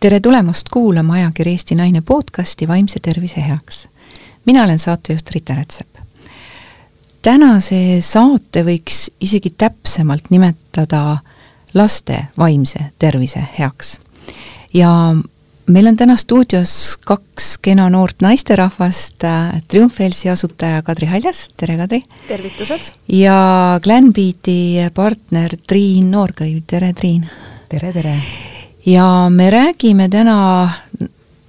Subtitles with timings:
[0.00, 3.88] tere tulemast kuulama ajakirja Eesti Naine podcasti Vaimse tervise heaks.
[4.46, 5.88] mina olen saatejuht Rita Rätsep.
[7.22, 11.18] tänase saate võiks isegi täpsemalt nimetada
[11.74, 13.98] laste vaimse tervise heaks.
[14.74, 15.16] ja
[15.66, 19.20] meil on täna stuudios kaks kena noort naisterahvast,
[19.68, 22.04] Triumfelsi asutaja Kadri Haljas, tere Kadri!
[22.28, 22.94] tervitused!
[23.08, 27.28] ja Glenbeati partner Triin Noorkõiv, tere Triin!
[27.68, 28.16] tere, tere!
[28.86, 30.70] Ja me räägime täna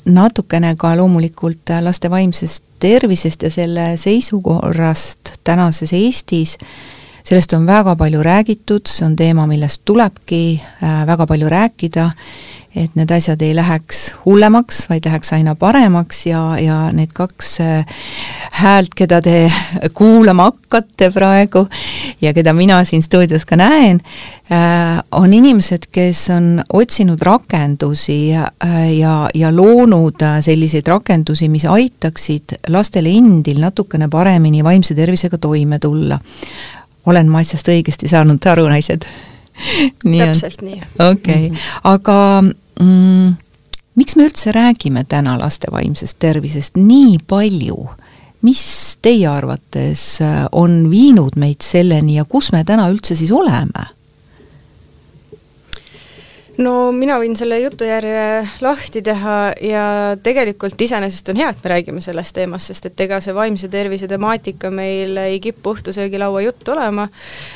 [0.05, 6.57] natukene ka loomulikult laste vaimsest tervisest ja selle seisukorrast tänases Eestis.
[7.23, 12.09] sellest on väga palju räägitud, see on teema, millest tulebki äh, väga palju rääkida
[12.75, 18.03] et need asjad ei läheks hullemaks, vaid läheks aina paremaks ja, ja need kaks äh,
[18.61, 19.35] häält, keda te
[19.97, 21.65] kuulama hakkate praegu
[22.21, 23.99] ja keda mina siin stuudios ka näen,
[24.51, 28.47] äh, on inimesed, kes on otsinud rakendusi äh,
[28.95, 36.19] ja, ja loonud selliseid rakendusi, mis aitaksid lastel endil natukene paremini vaimse tervisega toime tulla.
[37.05, 39.03] olen ma asjast õigesti saanud aru, naised?
[40.03, 40.81] täpselt nii.
[40.99, 41.47] okei okay.
[41.49, 41.57] -hmm.
[41.83, 42.43] aga
[42.81, 43.33] mm,
[43.95, 47.89] miks me üldse räägime täna laste vaimsest tervisest nii palju?
[48.41, 53.85] mis teie arvates äh, on viinud meid selleni ja kus me täna üldse siis oleme?
[56.59, 58.23] No mina võin selle jutujärje
[58.63, 59.85] lahti teha ja
[60.23, 64.09] tegelikult iseenesest on hea, et me räägime sellest teemast, sest et ega see vaimse tervise
[64.11, 67.07] temaatika meil ei kipu õhtusöögilaua jutt olema,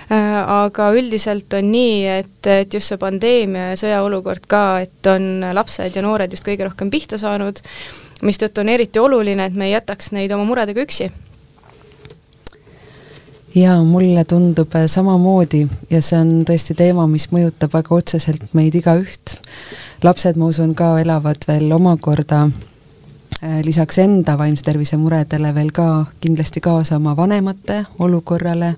[0.08, 5.46] äh, aga üldiselt on nii, et, et just see pandeemia ja sõjaolukord ka, et on
[5.58, 7.62] lapsed ja noored just kõige rohkem pihta saanud,
[8.26, 11.12] mistõttu on eriti oluline, et me ei jätaks neid oma muredega üksi
[13.56, 18.75] jaa, mulle tundub äh, samamoodi ja see on tõesti teema, mis mõjutab väga otseselt meid
[18.75, 19.38] igaüht.
[20.03, 26.05] lapsed, ma usun, ka elavad veel omakorda äh, lisaks enda vaimse tervise muredele veel ka
[26.21, 28.76] kindlasti kaasa oma vanemate olukorrale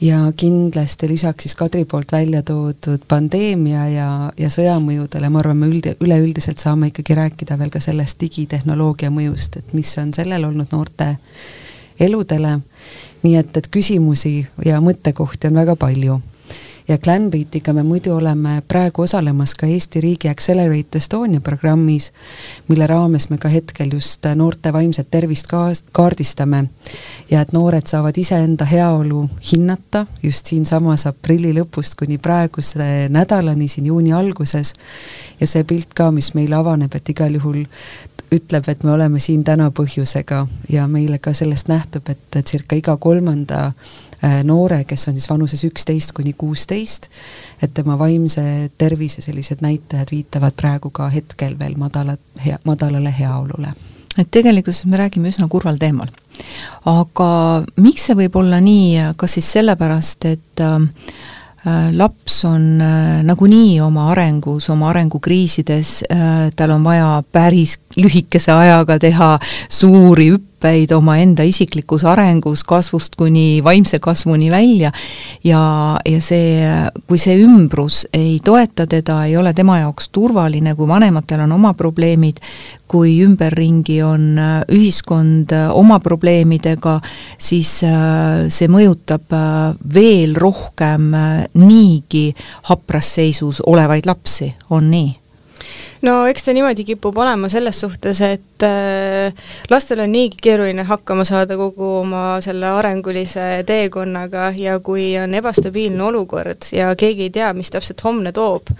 [0.00, 4.08] ja kindlasti lisaks siis Kadri poolt välja toodud pandeemia ja,
[4.38, 9.60] ja sõjamõjudele, ma arvan, me üldi-, üleüldiselt saame ikkagi rääkida veel ka sellest digitehnoloogia mõjust,
[9.60, 11.14] et mis on sellel olnud noorte
[12.00, 12.58] eludele.
[13.22, 16.20] Nii et, et küsimusi ja mõttekohti on väga palju.
[16.88, 22.12] ja Glenbeatiga me muidu oleme praegu osalemas ka Eesti riigi Accelerate Estonia programmis,
[22.68, 26.64] mille raames me ka hetkel just noorte vaimset tervist ka kaardistame.
[27.30, 33.86] Ja et noored saavad iseenda heaolu hinnata just siinsamas aprilli lõpust kuni praeguse nädalani, siin
[33.86, 34.74] juuni alguses,
[35.40, 37.64] ja see pilt ka, mis meile avaneb, et igal juhul
[38.34, 42.96] ütleb, et me oleme siin täna põhjusega ja meile ka sellest nähtub, et circa iga
[42.96, 47.08] kolmanda äh, noore, kes on siis vanuses üksteist kuni kuusteist,
[47.62, 53.74] et tema vaimse tervise sellised näitajad viitavad praegu ka hetkel veel madala, hea, madalale heaolule.
[54.18, 56.10] et tegelikkuses me räägime üsna kurval teemal.
[56.86, 57.30] aga
[57.76, 60.80] miks see võib olla nii, kas siis sellepärast, et Äh,
[61.92, 68.98] laps on äh, nagunii oma arengus, oma arengukriisides, äh, tal on vaja päris lühikese ajaga
[68.98, 69.38] teha
[69.68, 74.90] suuri hüppeid, hüppeid omaenda isiklikus arengus, kasvust kuni vaimse kasvuni välja
[75.44, 76.64] ja, ja see,
[77.06, 81.74] kui see ümbrus ei toeta teda, ei ole tema jaoks turvaline, kui vanematel on oma
[81.76, 82.40] probleemid,
[82.88, 86.96] kui ümberringi on äh, ühiskond äh, oma probleemidega,
[87.38, 89.36] siis äh, see mõjutab
[89.94, 91.12] veel rohkem
[91.60, 92.30] niigi
[92.70, 95.23] hapras seisus olevaid lapsi, on nii?
[96.04, 99.32] No eks ta niimoodi kipub olema selles suhtes, et äh,
[99.70, 106.02] lastel on niigi keeruline hakkama saada kogu oma selle arengulise teekonnaga ja kui on ebastabiilne
[106.04, 108.72] olukord ja keegi ei tea, mis täpselt homne toob,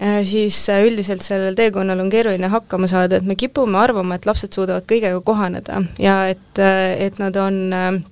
[0.00, 4.28] äh, siis äh, üldiselt sellel teekonnal on keeruline hakkama saada, et me kipume arvama, et
[4.28, 8.04] lapsed suudavad kõigega kohaneda ja et, et nad on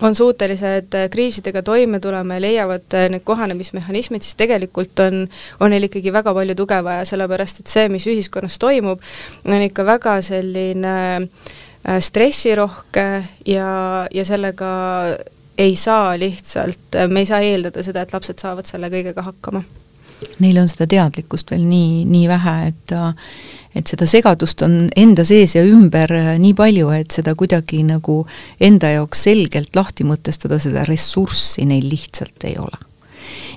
[0.00, 5.28] on suutelised äh, kriisidega toime tulema ja leiavad äh, need kohanemismehhanismid, siis tegelikult on,
[5.60, 9.00] on neil ikkagi väga palju tuge vaja, sellepärast et see, mis ühiskonnas toimub,
[9.46, 13.06] on ikka väga selline äh, stressirohke
[13.46, 13.70] ja,
[14.12, 14.70] ja sellega
[15.58, 19.64] ei saa lihtsalt, me ei saa eeldada seda, et lapsed saavad selle kõigega hakkama.
[20.40, 22.96] Neil on seda teadlikkust veel nii, nii vähe, et
[23.76, 26.08] et seda segadust on enda sees ja ümber
[26.40, 28.22] nii palju, et seda kuidagi nagu
[28.60, 32.86] enda jaoks selgelt lahti mõtestada, seda ressurssi neil lihtsalt ei ole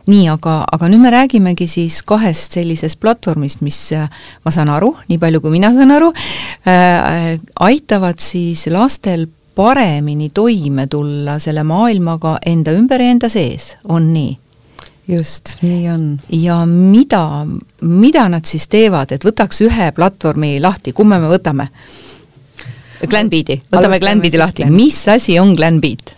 [0.09, 3.77] nii, aga, aga nüüd me räägimegi siis kahest sellisest platvormist, mis
[4.45, 6.11] ma saan aru, nii palju kui mina saan aru
[6.67, 7.35] äh,,
[7.69, 9.27] aitavad siis lastel
[9.59, 14.37] paremini toime tulla selle maailmaga enda ümber ja enda sees, on nii?
[15.09, 16.05] Just, nii on.
[16.29, 17.45] ja mida,
[17.81, 21.69] mida nad siis teevad, et võtaks ühe platvormi lahti, kumma me võtame?
[22.99, 26.13] Glenbeadi, võtame Glenbeadi lahti, mis asi on Glenbeat?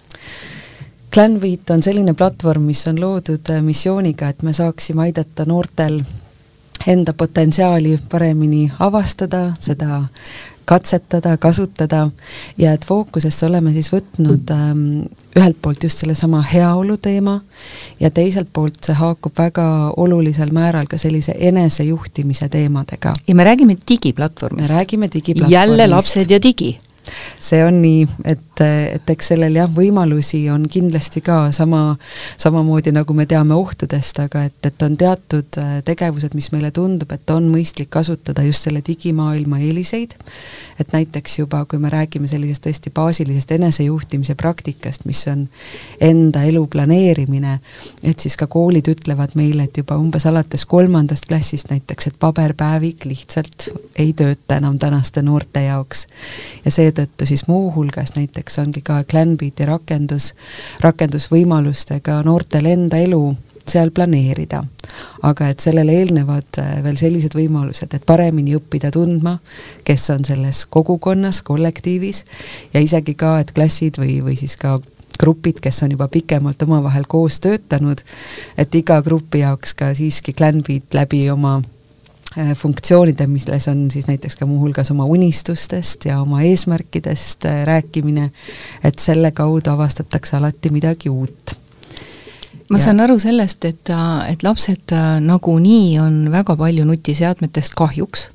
[1.12, 6.00] Glenbeat on selline platvorm, mis on loodud äh, missiooniga, et me saaksime aidata noortel
[6.88, 10.02] enda potentsiaali paremini avastada, seda
[10.66, 12.10] katsetada, kasutada
[12.58, 14.84] ja et fookusesse oleme siis võtnud ähm,
[15.38, 17.40] ühelt poolt just sellesama heaolu teema
[18.00, 19.66] ja teiselt poolt see haakub väga
[19.98, 23.14] olulisel määral ka sellise enesejuhtimise teemadega.
[23.28, 24.70] ja me räägime digiplatvormist.
[24.70, 25.54] me räägime digiplatvormist.
[25.54, 26.80] jälle lapsed ja digi
[27.42, 31.96] see on nii, et, et eks sellel jah, võimalusi on kindlasti ka sama,
[32.40, 37.12] samamoodi nagu me teame ohtudest, aga et, et on teatud äh, tegevused, mis meile tundub,
[37.12, 40.16] et on mõistlik kasutada just selle digimaailma eeliseid,
[40.80, 45.48] et näiteks juba, kui me räägime sellisest tõesti baasilisest enesejuhtimise praktikast, mis on
[46.02, 47.58] enda elu planeerimine,
[48.04, 53.06] et siis ka koolid ütlevad meile, et juba umbes alates kolmandast klassist näiteks, et paberpäevik
[53.10, 53.70] lihtsalt
[54.00, 56.08] ei tööta enam tänaste noorte jaoks.
[56.66, 60.34] ja seetõttu seetõttu siis muuhulgas näiteks ongi ka Glenbeati rakendus,
[60.84, 63.24] rakendusvõimalustega noortel enda elu
[63.68, 64.64] seal planeerida.
[65.22, 69.38] aga et sellele eelnevad äh, veel sellised võimalused, et paremini õppida tundma,
[69.88, 72.26] kes on selles kogukonnas, kollektiivis
[72.74, 74.80] ja isegi ka, et klassid või, või siis ka
[75.20, 78.02] grupid, kes on juba pikemalt omavahel koos töötanud,
[78.58, 81.62] et iga grupi jaoks ka siiski Glenbeat läbi oma
[82.56, 88.32] funktsioonide, milles on siis näiteks ka muuhulgas oma unistustest ja oma eesmärkidest äh, rääkimine,
[88.84, 91.56] et selle kaudu avastatakse alati midagi uut.
[92.70, 92.84] ma ja.
[92.84, 93.92] saan aru sellest, et,
[94.32, 98.30] et lapsed äh, nagunii on väga palju nutiseadmetest kahjuks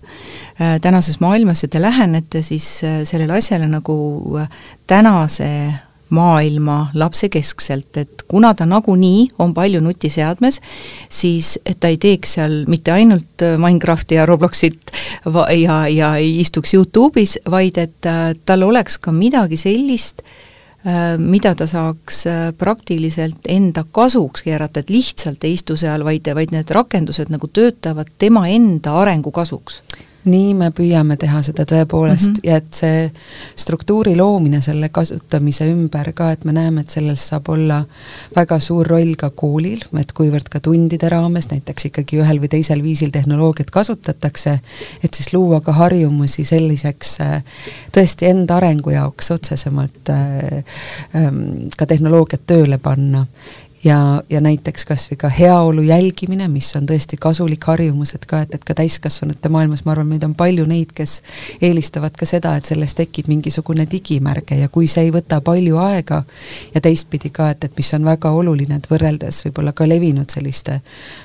[0.81, 3.97] tänases maailmas ja te lähenete siis sellele asjale nagu
[4.87, 5.49] tänase
[6.09, 10.61] maailma lapsekeskselt, et kuna ta nagunii on palju nutiseadmes,
[11.09, 14.93] siis et ta ei teeks seal mitte ainult äh, Minecrafti ja Robloxit
[15.57, 20.23] ja, ja ei istuks Youtube'is, vaid et äh, tal oleks ka midagi sellist,
[20.87, 22.25] äh, mida ta saaks
[22.59, 28.15] praktiliselt enda kasuks keerata, et lihtsalt ei istu seal, vaid, vaid need rakendused nagu töötavad
[28.19, 29.83] tema enda arengu kasuks
[30.27, 32.49] nii me püüame teha seda tõepoolest mm -hmm.
[32.49, 33.11] ja et see
[33.57, 37.85] struktuuri loomine selle kasutamise ümber ka, et me näeme, et selles saab olla
[38.37, 42.83] väga suur roll ka koolil, et kuivõrd ka tundide raames näiteks ikkagi ühel või teisel
[42.83, 44.59] viisil tehnoloogiat kasutatakse,
[45.05, 47.43] et siis luua ka harjumusi selliseks äh,
[47.93, 50.65] tõesti enda arengu jaoks otsesemalt äh,
[51.17, 53.27] ähm, ka tehnoloogiat tööle panna
[53.87, 58.41] ja, ja näiteks kas või ka heaolu jälgimine, mis on tõesti kasulik harjumus, et ka,
[58.43, 61.21] et, et ka täiskasvanute maailmas, ma arvan, meid on palju neid, kes
[61.63, 66.23] eelistavad ka seda, et sellest tekib mingisugune digimärge ja kui see ei võta palju aega
[66.75, 70.81] ja teistpidi ka, et, et mis on väga oluline, et võrreldes võib-olla ka levinud selliste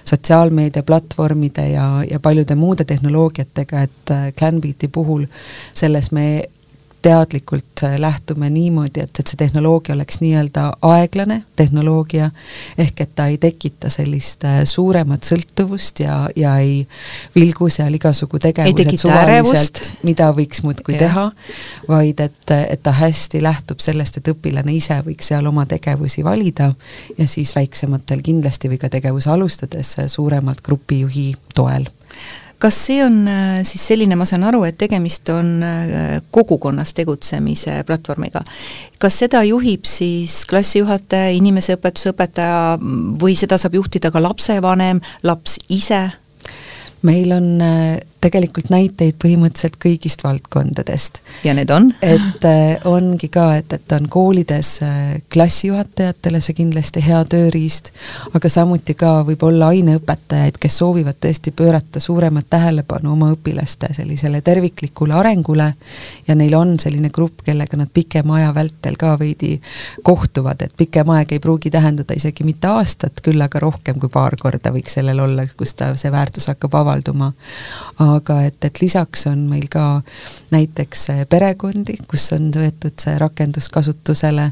[0.05, 5.25] sotsiaalmeedia platvormide ja, ja paljude muude tehnoloogiatega, et äh, Glenbeati puhul
[5.73, 6.27] selles me
[7.01, 12.29] teadlikult äh, lähtume niimoodi, et, et see tehnoloogia oleks nii-öelda aeglane tehnoloogia,
[12.77, 16.87] ehk et ta ei tekita sellist äh, suuremat sõltuvust ja, ja ei
[17.35, 21.29] vilgu seal igasugu tegevused suvaliselt, mida võiks muudkui teha,
[21.89, 26.73] vaid et, et ta hästi lähtub sellest, et õpilane ise võiks seal oma tegevusi valida
[27.17, 31.89] ja siis väiksematel kindlasti või ka tegevuse alustades suuremalt grupijuhi toel
[32.61, 37.81] kas see on äh, siis selline, ma saan aru, et tegemist on äh, kogukonnas tegutsemise
[37.87, 38.43] platvormiga.
[39.01, 42.77] kas seda juhib siis klassijuhataja, inimeseõpetusõpetaja
[43.21, 46.03] või seda saab juhtida ka lapsevanem, laps ise?
[47.01, 51.21] Meil on äh, tegelikult näiteid põhimõtteliselt kõigist valdkondadest.
[51.43, 51.89] ja need on?
[52.01, 57.91] et äh, ongi ka, et, et on koolides äh, klassijuhatajatele see kindlasti hea tööriist,
[58.37, 65.17] aga samuti ka võib-olla aineõpetajaid, kes soovivad tõesti pöörata suuremat tähelepanu oma õpilaste sellisele terviklikule
[65.17, 65.71] arengule
[66.27, 69.55] ja neil on selline grupp, kellega nad pikema aja vältel ka veidi
[70.05, 74.37] kohtuvad, et pikem aeg ei pruugi tähendada isegi mitte aastat, küll aga rohkem kui paar
[74.39, 77.31] korda võiks sellel olla, kus ta, see väärtus hakkab avalduma
[78.01, 80.01] aga et, et lisaks on meil ka
[80.51, 84.49] näiteks perekondi, kus on võetud see rakendus kasutusele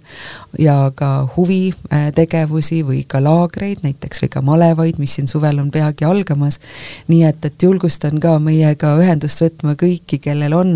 [0.60, 6.06] ja ka huvitegevusi või ka laagreid näiteks või ka malevaid, mis siin suvel on peagi
[6.08, 6.60] algamas.
[7.08, 10.74] nii et, et julgustan ka meiega ühendust võtma kõiki, kellel on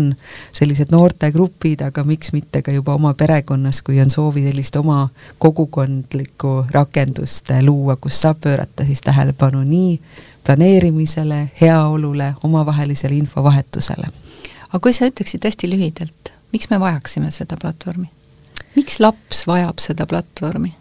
[0.52, 6.66] sellised noortegrupid, aga miks mitte ka juba oma perekonnas, kui on soovi sellist oma kogukondlikku
[6.74, 9.98] rakendust luua, kus saab pöörata siis tähelepanu nii
[10.44, 14.06] planeerimisele, heaolule, omavahelisele infovahetusele.
[14.68, 18.08] aga kui sa ütleksid hästi lühidalt, miks me vajaksime seda platvormi?
[18.76, 20.72] miks laps vajab seda platvormi?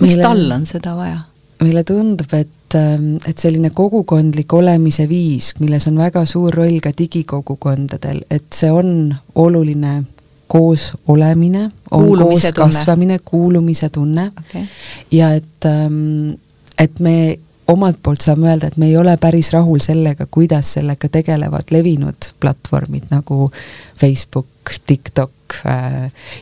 [0.00, 0.22] miks Meile...
[0.22, 1.18] tal on seda vaja?
[1.62, 6.92] meile tundub, et, ähm, et selline kogukondlik olemise viis, milles on väga suur roll ka
[6.98, 10.02] digikogukondadel, et see on oluline
[10.48, 12.64] koos olemine, on Kuulumise koos tunne.
[12.64, 14.64] kasvamine, kuulumise tunne okei okay.
[15.12, 16.38] ja et, ähm,
[16.78, 21.08] et me omalt poolt saame öelda, et me ei ole päris rahul sellega, kuidas sellega
[21.12, 23.50] tegelevad levinud platvormid nagu
[23.98, 25.32] Facebook, TikTok,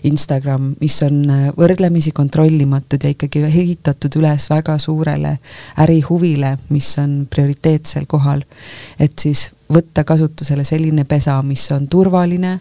[0.06, 5.36] Instagram, mis on äh, võrdlemisi kontrollimatud ja ikkagi ehitatud üles väga suurele
[5.82, 8.42] ärihuvile, mis on prioriteetsel kohal.
[8.98, 12.60] et siis võtta kasutusele selline pesa, mis on turvaline,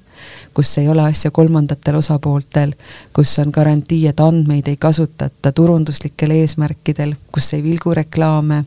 [0.54, 2.74] kus ei ole asja kolmandatel osapooltel,
[3.14, 8.64] kus on garantii, et andmeid ei kasutata turunduslikel eesmärkidel, kus ei vilgu reklaame,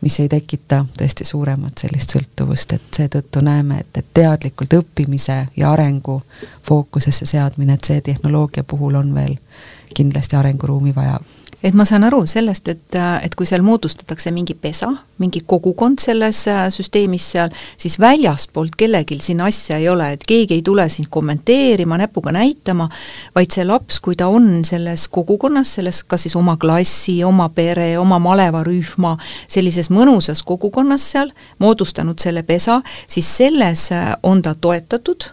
[0.00, 5.72] mis ei tekita tõesti suuremat sellist sõltuvust, et seetõttu näeme, et, et teadlikult õppimise ja
[5.72, 6.20] arengu
[6.62, 9.38] fookusesse seadmine, et see tehnoloogia puhul on veel
[9.94, 11.18] kindlasti arenguruumi vaja
[11.64, 14.90] et ma saan aru sellest, et, et kui seal moodustatakse mingi pesa,
[15.22, 20.58] mingi kogukond selles äh, süsteemis seal, siis väljastpoolt kellelgi sinna asja ei ole, et keegi
[20.58, 22.88] ei tule sind kommenteerima, näpuga näitama,
[23.36, 27.94] vaid see laps, kui ta on selles kogukonnas, selles kas siis oma klassi, oma pere,
[27.98, 29.14] oma malevarühma,
[29.48, 31.32] sellises mõnusas kogukonnas seal,
[31.64, 35.30] moodustanud selle pesa, siis selles äh, on ta toetatud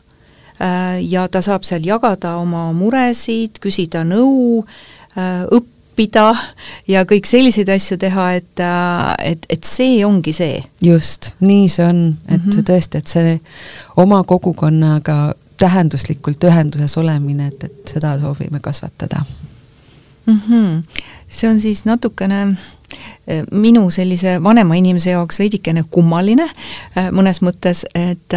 [0.63, 4.63] äh, ja ta saab seal jagada oma muresid, küsida nõu,
[5.11, 6.35] õppida, õppida
[6.87, 8.63] ja kõik selliseid asju teha, et,
[9.19, 10.63] et, et see ongi see.
[10.81, 12.63] just, nii see on, et mm -hmm.
[12.63, 13.39] tõesti, et see
[13.97, 19.23] oma kogukonnaga tähenduslikult ühenduses olemine, et, et seda soovime kasvatada
[20.25, 20.39] mm.
[20.49, 20.83] -hmm.
[21.27, 22.55] see on siis natukene
[23.51, 26.47] minu sellise vanema inimese jaoks veidikene kummaline
[27.15, 28.33] mõnes mõttes, et,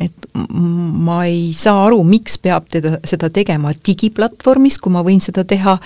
[0.00, 5.44] et ma ei saa aru, miks peab teda, seda tegema digiplatvormis, kui ma võin seda
[5.48, 5.76] teha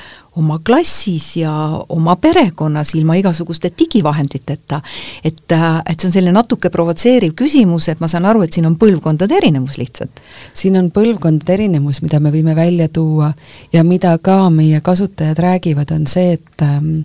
[0.41, 1.53] oma klassis ja
[1.93, 4.81] oma perekonnas ilma igasuguste digivahenditeta.
[5.25, 8.79] et, et see on selline natuke provotseeriv küsimus, et ma saan aru, et siin on
[8.81, 10.23] põlvkondade erinevus lihtsalt.
[10.55, 13.33] siin on põlvkondade erinevus, mida me võime välja tuua
[13.73, 17.05] ja mida ka meie kasutajad räägivad, on see, et ähm,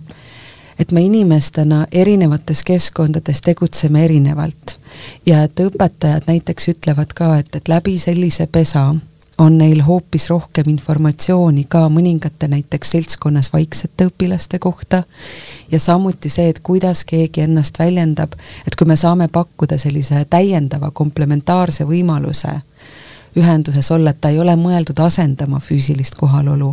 [0.78, 4.78] et me inimestena erinevates keskkondades tegutseme erinevalt.
[5.26, 8.92] Ja et õpetajad näiteks ütlevad ka, et, et läbi sellise pesa
[9.38, 15.02] on neil hoopis rohkem informatsiooni ka mõningate näiteks seltskonnas vaiksete õpilaste kohta.
[15.70, 18.34] Ja samuti see, et kuidas keegi ennast väljendab,
[18.66, 22.60] et kui me saame pakkuda sellise täiendava komplementaarse võimaluse
[23.36, 26.70] ühenduses olla, et ta ei ole mõeldud asendama füüsilist kohalolu,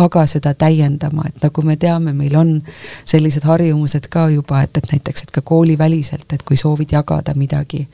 [0.00, 2.52] aga seda täiendama, et nagu me teame, meil on
[3.04, 7.86] sellised harjumused ka juba, et, et näiteks, et ka kooliväliselt, et kui soovid jagada midagi,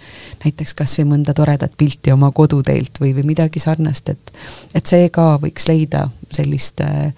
[0.45, 4.35] näiteks kas või mõnda toredat pilti oma koduteelt või, või midagi sarnast, et
[4.75, 7.13] et see ka võiks leida sellist äh,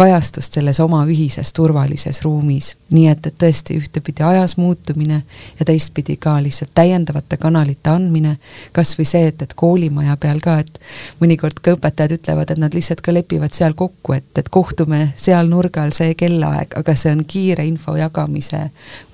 [0.00, 2.72] kajastust selles oma ühises turvalises ruumis.
[2.90, 5.18] nii et, et tõesti ühtepidi ajas muutumine
[5.58, 8.32] ja teistpidi ka lihtsalt täiendavate kanalite andmine,
[8.72, 10.80] kas või see, et, et koolimaja peal ka, et
[11.20, 15.52] mõnikord ka õpetajad ütlevad, et nad lihtsalt ka lepivad seal kokku, et, et kohtume seal
[15.52, 18.62] nurgal see kellaaeg, aga see on kiire info jagamise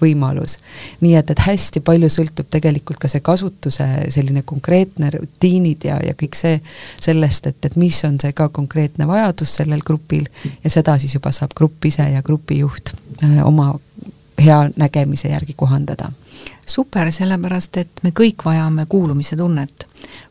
[0.01, 0.59] võimalus.
[1.03, 6.15] nii et, et hästi palju sõltub tegelikult ka see kasutuse selline konkreetne rutiinid ja, ja
[6.15, 6.63] kõik see
[6.95, 10.31] sellest, et, et mis on see ka konkreetne vajadus sellel grupil
[10.63, 12.93] ja seda siis juba saab grupp ise ja grupijuht
[13.45, 13.73] oma
[14.45, 16.13] hea nägemise järgi kohandada.
[16.67, 19.87] Super, sellepärast et me kõik vajame kuulumise tunnet.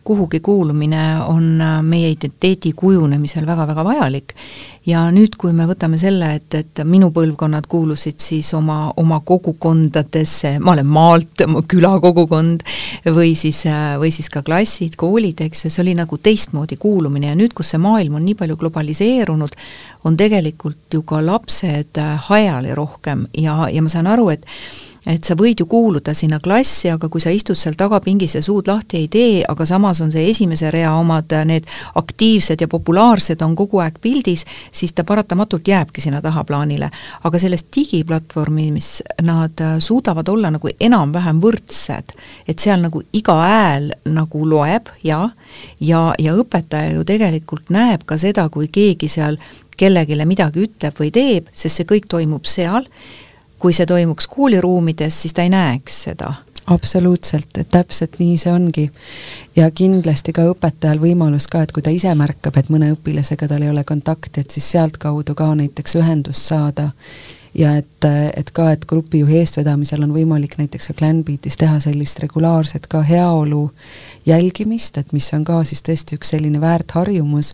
[0.05, 4.35] kuhugi kuulumine on äh, meie identiteedi kujunemisel väga-väga vajalik.
[4.85, 10.59] Ja nüüd, kui me võtame selle, et, et minu põlvkonnad kuulusid siis oma, oma kogukondadesse,
[10.61, 12.61] ma olen maalt, mu külakogukond,
[13.17, 13.63] või siis,
[13.97, 17.33] või siis ka klassid, koolid, eks ju, see oli nagu teistmoodi kuulumine.
[17.33, 19.57] Ja nüüd, kus see maailm on nii palju globaliseerunud,
[20.05, 21.97] on tegelikult ju ka lapsed
[22.29, 23.25] hajali rohkem.
[23.33, 24.45] Ja, ja ma saan aru, et
[25.05, 28.67] et sa võid ju kuuluda sinna klassi, aga kui sa istud seal tagapingis ja suud
[28.69, 31.67] lahti ei tee, aga samas on see esimese rea omad, need
[32.01, 36.89] aktiivsed ja populaarsed on kogu aeg pildis, siis ta paratamatult jääbki sinna tahaplaanile.
[37.23, 42.15] aga selles digiplatvormis nad suudavad olla nagu enam-vähem võrdsed,
[42.47, 45.29] et seal nagu iga hääl nagu loeb ja,
[45.79, 49.37] ja, ja õpetaja ju tegelikult näeb ka seda, kui keegi seal
[49.77, 52.87] kellelegi midagi ütleb või teeb, sest see kõik toimub seal
[53.59, 56.33] kui see toimuks kooliruumides, siis ta ei näeks seda
[56.67, 58.89] absoluutselt, et täpselt nii see ongi.
[59.55, 63.63] ja kindlasti ka õpetajal võimalus ka, et kui ta ise märkab, et mõne õpilasega tal
[63.63, 66.89] ei ole kontakti, et siis sealtkaudu ka näiteks ühendust saada.
[67.55, 72.87] ja et, et ka, et grupijuhi eestvedamisel on võimalik näiteks ka Glenbeatis teha sellist regulaarset
[72.87, 73.69] ka heaolu
[74.25, 77.53] jälgimist, et mis on ka siis tõesti üks selline väärt harjumus,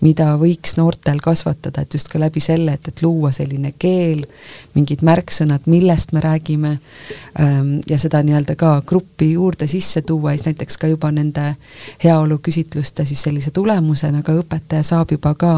[0.00, 4.24] mida võiks noortel kasvatada, et just ka läbi selle, et, et luua selline keel,
[4.74, 6.72] mingid märksõnad, millest me räägime
[7.40, 11.54] ähm, ja seda nii-öelda ka gruppi juurde sisse tuua ja siis näiteks ka juba nende
[12.04, 15.52] heaoluküsitluste siis sellise tulemusena ka õpetaja saab juba ka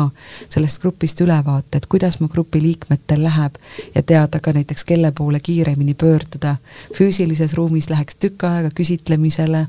[0.49, 3.59] sellest grupist ülevaate, et kuidas mu grupi liikmetel läheb
[3.95, 6.57] ja teada ka näiteks, kelle poole kiiremini pöörduda.
[6.97, 9.67] füüsilises ruumis läheks tükk aega küsitlemisele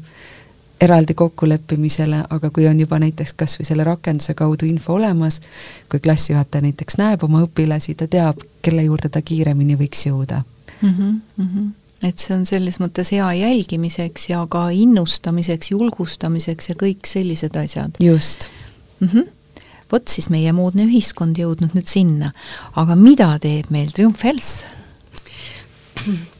[0.81, 5.41] eraldi kokkuleppimisele, aga kui on juba näiteks kas või selle rakenduse kaudu info olemas,
[5.91, 10.41] kui klassijuhataja näiteks näeb oma õpilasi, ta teab, kelle juurde ta kiiremini võiks jõuda
[10.81, 10.89] mm.
[10.89, 11.69] -hmm, mm -hmm
[12.01, 17.91] et see on selles mõttes hea jälgimiseks ja ka innustamiseks, julgustamiseks ja kõik sellised asjad.
[18.00, 18.50] just
[19.00, 19.07] mm.
[19.07, 19.27] -hmm.
[19.91, 22.31] vot siis meie moodne ühiskond jõudnud nüüd sinna.
[22.75, 24.63] aga mida teeb meil Triumphels?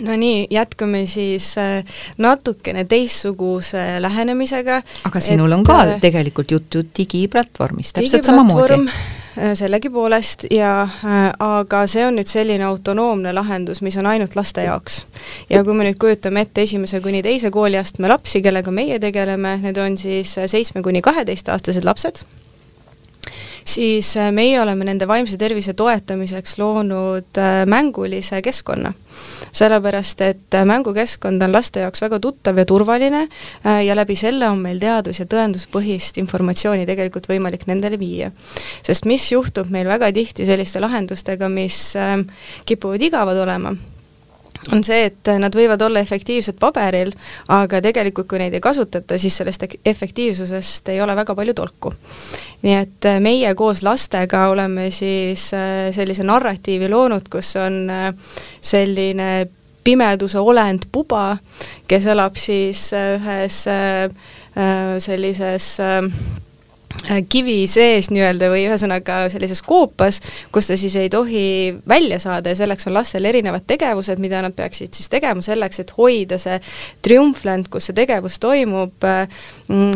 [0.00, 1.84] no nii, jätkame siis äh,
[2.18, 4.82] natukene teistsuguse lähenemisega.
[5.04, 11.18] aga sinul et, on ka äh, tegelikult juttu digiplatvormist, täpselt samamoodi äh, sellegipoolest ja äh,
[11.38, 15.04] aga see on nüüd selline autonoomne lahendus, mis on ainult laste jaoks.
[15.50, 19.78] ja kui me nüüd kujutame ette esimese kuni teise kooliastme lapsi, kellega meie tegeleme, need
[19.82, 22.26] on siis seitsme kuni kaheteistaastased lapsed
[23.66, 28.92] siis äh, meie oleme nende vaimse tervise toetamiseks loonud äh, mängulise keskkonna.
[29.56, 33.22] sellepärast, et äh, mängukeskkond on laste jaoks väga tuttav ja turvaline
[33.86, 38.30] ja läbi selle on meil teadus- ja tõenduspõhist informatsiooni tegelikult võimalik nendele viia.
[38.82, 41.94] sest mis juhtub meil väga tihti selliste lahendustega, mis
[42.66, 43.72] kipuvad igavad olema
[44.72, 47.12] on see, et nad võivad olla efektiivsed paberil,
[47.52, 51.92] aga tegelikult kui neid ei kasutata, siis sellest efektiivsusest ei ole väga palju tolku.
[52.62, 58.08] nii et äh, meie koos lastega oleme siis äh, sellise narratiivi loonud, kus on äh,
[58.60, 59.46] selline
[59.84, 61.36] pimeduse olend Puba,
[61.86, 63.60] kes elab siis ühes
[64.98, 66.02] sellises Äh,
[67.28, 70.20] kivi sees nii-öelda või ühesõnaga sellises koopas,
[70.54, 74.56] kus ta siis ei tohi välja saada ja selleks on lastel erinevad tegevused, mida nad
[74.56, 76.58] peaksid siis tegema selleks, et hoida see
[77.06, 79.28] triumfland, kus see tegevus toimub, äh,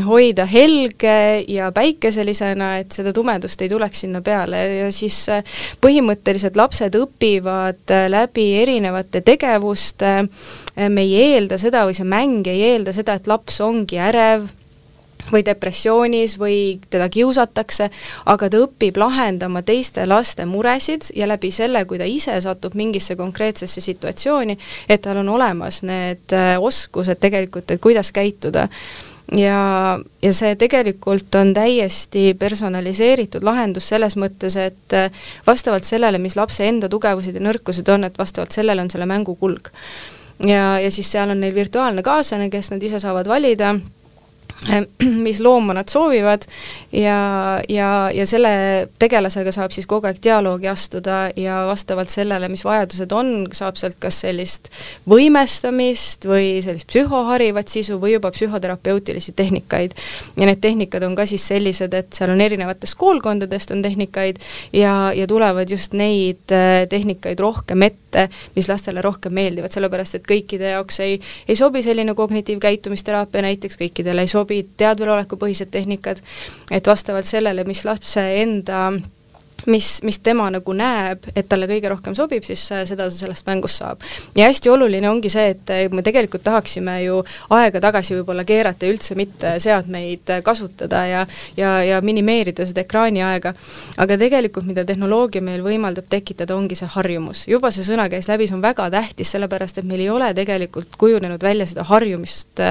[0.07, 4.63] hoida helge ja päikeselisena, et seda tumedust ei tuleks sinna peale.
[4.85, 5.45] Ja siis äh,
[5.83, 10.15] põhimõtteliselt lapsed õpivad läbi erinevate tegevuste,
[10.81, 14.49] me ei eelda seda või see mäng ei eelda seda, et laps ongi ärev,
[15.33, 17.91] või depressioonis või teda kiusatakse,
[18.27, 23.17] aga ta õpib lahendama teiste laste muresid ja läbi selle, kui ta ise satub mingisse
[23.17, 28.69] konkreetsesse situatsiooni, et tal on olemas need äh, oskused tegelikult, et kuidas käituda
[29.37, 35.11] ja, ja see tegelikult on täiesti personaliseeritud lahendus selles mõttes, et äh,
[35.47, 39.37] vastavalt sellele, mis lapse enda tugevused ja nõrkused on, et vastavalt sellele on selle mängu
[39.41, 39.71] kulg.
[40.47, 43.75] ja, ja siis seal on neil virtuaalne kaaslane, kes nad ise saavad valida
[45.27, 46.45] mis looma nad soovivad
[46.93, 52.65] ja, ja, ja selle tegelasega saab siis kogu aeg dialoogi astuda ja vastavalt sellele, mis
[52.67, 54.71] vajadused on, saab sealt kas sellist
[55.11, 59.97] võimestamist või sellist psühhoharivat sisu või juba psühhoterapeutilisi tehnikaid.
[60.37, 64.41] ja need tehnikad on ka siis sellised, et seal on erinevatest koolkondadest on tehnikaid
[64.73, 70.29] ja, ja tulevad just neid äh, tehnikaid rohkem ette, mis lastele rohkem meeldivad, sellepärast et
[70.29, 76.21] kõikide jaoks ei, ei sobi selline kognitiivkäitumisteraapia näiteks, kõikidele ei sobi sobi teadvelolekupõhised tehnikad,
[76.73, 78.89] et vastavalt sellele, mis lapse enda
[79.67, 83.81] mis, mis tema nagu näeb, et talle kõige rohkem sobib, siis seda ta sellest mängust
[83.81, 84.05] saab.
[84.37, 88.95] ja hästi oluline ongi see, et me tegelikult tahaksime ju aega tagasi võib-olla keerata ja
[88.95, 93.53] üldse mitte seadmeid kasutada ja ja, ja minimeerida seda ekraaniaega,
[94.01, 97.47] aga tegelikult mida tehnoloogia meil võimaldab tekitada, ongi see harjumus.
[97.49, 100.97] juba see sõna käis läbi, see on väga tähtis, sellepärast et meil ei ole tegelikult
[101.01, 102.63] kujunenud välja seda harjumist,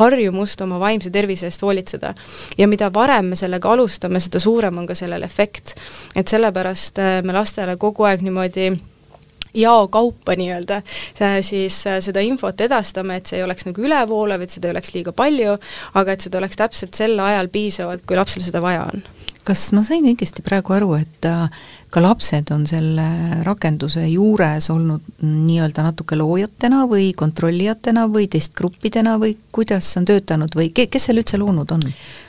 [0.00, 2.14] harjumust oma vaimse tervise eest hoolitseda.
[2.58, 5.74] ja mida varem me sellega alustame, seda suurem on ka sellel efekt.
[6.16, 8.70] et see sellepärast äh, me lastele kogu aeg niimoodi
[9.58, 10.82] jaokaupa nii-öelda,
[11.42, 14.92] siis äh, seda infot edastame, et see ei oleks nagu ülevoolav, et seda ei oleks
[14.94, 15.56] liiga palju,
[15.98, 19.06] aga et seda oleks täpselt sel ajal piisavalt, kui lapsel seda vaja on.
[19.48, 21.48] kas ma sain õigesti praegu aru, et äh,
[21.90, 23.06] ka lapsed on selle
[23.46, 30.58] rakenduse juures olnud nii-öelda natuke loojatena või kontrollijatena või testgruppidena või kuidas see on töötanud
[30.58, 31.88] või ke-, kes selle üldse loonud on?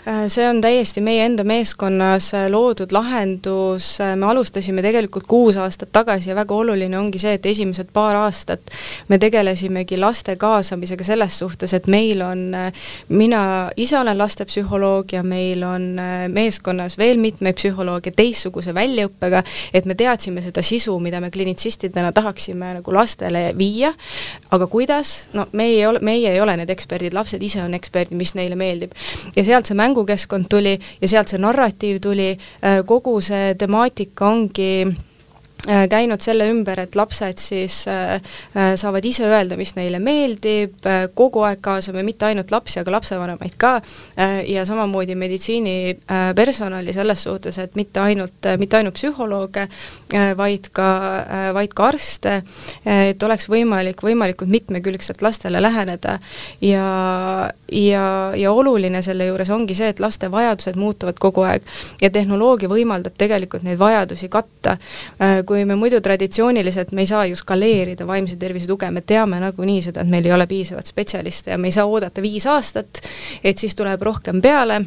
[0.10, 5.58] Äh, see on täiesti meie enda meeskonnas äh, loodud lahendus, äh, me alustasime tegelikult kuus
[5.62, 8.72] aastat tagasi ja väga oluline ongi see, et esimesed paar aastat
[9.12, 12.42] me tegelesimegi laste kaasamisega selles suhtes, et meil on,
[13.10, 13.42] mina
[13.78, 15.86] ise olen lastepsühholoog ja meil on
[16.34, 19.44] meeskonnas veel mitmeid psühholooge teistsuguse väljaõppega,
[19.78, 23.94] et me teadsime seda sisu, mida me klinitsistidena tahaksime nagu lastele viia,
[24.50, 28.18] aga kuidas, no meie ei ole, meie ei ole need eksperdid, lapsed ise on eksperdid,
[28.18, 28.98] mis neile meeldib.
[29.36, 32.32] ja sealt see mängukeskkond tuli ja sealt see narratiiv tuli,
[32.64, 34.72] äh, kogu see temaatika ongi
[35.68, 38.22] Äh, käinud selle ümber, et lapsed siis äh,
[38.80, 40.86] saavad ise öelda, mis neile meeldib,
[41.20, 43.74] kogu aeg kaasame mitte ainult lapsi, aga lapsevanemaid ka,
[44.48, 49.68] ja samamoodi meditsiinipersonali selles suhtes, et mitte ainult, mitte ainult psühholooge,
[50.38, 50.90] vaid ka,
[51.54, 52.36] vaid ka arste,
[52.86, 56.18] et oleks võimalik võimalikult mitmekülgselt lastele läheneda.
[56.62, 61.66] Ja, ja, ja oluline selle juures ongi see, et laste vajadused muutuvad kogu aeg.
[62.02, 64.78] Ja tehnoloogia võimaldab tegelikult neid vajadusi katta.
[65.46, 69.82] Kui me muidu traditsiooniliselt, me ei saa ju skaleerida vaimse tervise tuge, me teame nagunii
[69.86, 73.04] seda, et meil ei ole piisavalt spetsialiste ja me ei saa oodata viis aastat,
[73.44, 74.84] et siis tuleb rohkem peale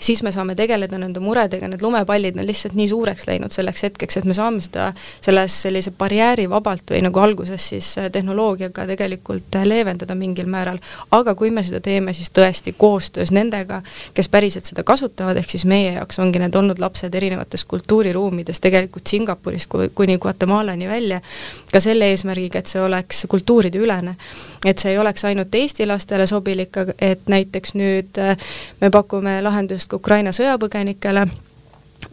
[0.00, 4.16] siis me saame tegeleda nende muredega, need lumepallid on lihtsalt nii suureks läinud selleks hetkeks,
[4.16, 9.56] et me saame seda selles sellise barjääri vabalt või nagu alguses siis äh, tehnoloogiaga tegelikult
[9.58, 10.78] äh, leevendada mingil määral,
[11.10, 13.82] aga kui me seda teeme, siis tõesti koostöös nendega,
[14.14, 19.06] kes päriselt seda kasutavad, ehk siis meie jaoks ongi need olnud lapsed erinevatest kultuuriruumidest, tegelikult
[19.06, 21.20] Singapurist kuni Guatemalani välja,
[21.72, 24.16] ka selle eesmärgiga, et see oleks kultuurideülene.
[24.66, 28.36] et see ei oleks ainult Eesti lastele sobilik, et näiteks nüüd äh,
[28.80, 31.26] me pakume lahendust ka Ukraina sõjapõgenikele,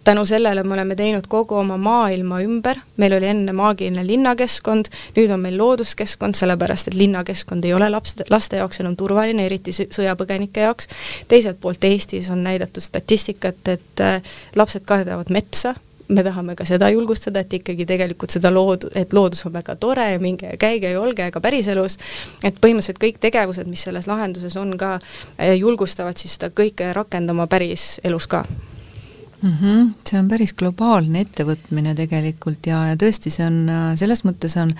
[0.04, 5.34] tänu sellele me oleme teinud kogu oma maailma ümber, meil oli enne maagiline linnakeskkond, nüüd
[5.34, 10.66] on meil looduskeskkond, sellepärast et linnakeskkond ei ole laps, laste jaoks enam turvaline, eriti sõjapõgenike
[10.68, 10.90] jaoks,
[11.28, 14.22] teiselt poolt Eestis on näidatud statistikat, et äh,
[14.56, 15.76] lapsed kardavad metsa,
[16.10, 20.08] me tahame ka seda julgustada, et ikkagi tegelikult seda lood-, et loodus on väga tore
[20.14, 22.00] ja minge ja käige ja olge ka päriselus,
[22.44, 24.98] et põhimõtteliselt kõik tegevused, mis selles lahenduses on ka,
[25.38, 29.54] eh, julgustavad siis seda kõike rakendama päriselus ka mm.
[29.62, 29.92] -hmm.
[30.10, 33.62] see on päris globaalne ettevõtmine tegelikult ja, ja tõesti, see on,
[33.98, 34.74] selles mõttes on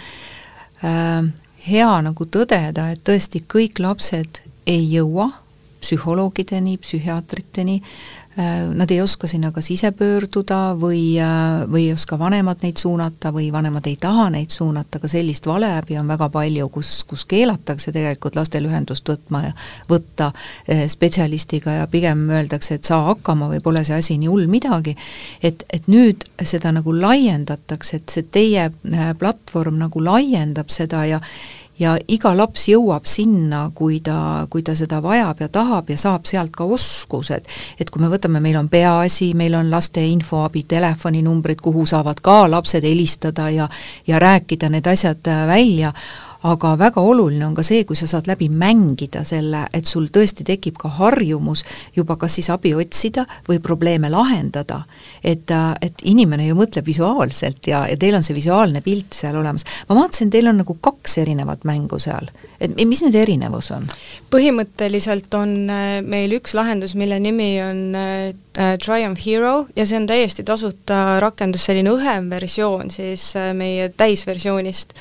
[0.84, 1.30] äh,
[1.68, 5.30] hea nagu tõdeda, et tõesti kõik lapsed ei jõua
[5.80, 7.82] psühholoogideni, psühhiaatriteni
[8.29, 8.29] Äh,
[8.76, 13.34] nad ei oska sinna kas ise pöörduda või, äh, või ei oska vanemad neid suunata
[13.36, 17.92] või vanemad ei taha neid suunata, ka sellist valeäbi on väga palju, kus, kus keelatakse
[17.92, 19.52] tegelikult lastel ühendust võtma ja
[19.90, 24.48] võtta äh, spetsialistiga ja pigem öeldakse, et saa hakkama või pole see asi nii hull
[24.48, 24.96] midagi,
[25.44, 28.70] et, et nüüd seda nagu laiendatakse, et see teie
[29.20, 31.20] platvorm nagu laiendab seda ja
[31.80, 36.28] ja iga laps jõuab sinna, kui ta, kui ta seda vajab ja tahab ja saab
[36.30, 37.46] sealt ka oskused.
[37.80, 42.50] et kui me võtame, meil on Peaasi, meil on laste infoabi telefoninumbrid, kuhu saavad ka
[42.52, 43.70] lapsed helistada ja
[44.08, 45.94] ja rääkida need asjad välja,
[46.44, 50.46] aga väga oluline on ka see, kui sa saad läbi mängida selle, et sul tõesti
[50.48, 54.84] tekib ka harjumus juba kas siis abi otsida või probleeme lahendada.
[55.24, 59.66] et, et inimene ju mõtleb visuaalselt ja, ja teil on see visuaalne pilt seal olemas.
[59.90, 63.90] ma vaatasin, teil on nagu kaks erinevat mängu seal, et mis nende erinevus on?
[64.32, 69.98] põhimõtteliselt on äh, meil üks lahendus, mille nimi on äh, äh, Triumph Hero ja see
[70.00, 74.94] on täiesti tasuta rakendus, selline õhem versioon siis meie täisversioonist.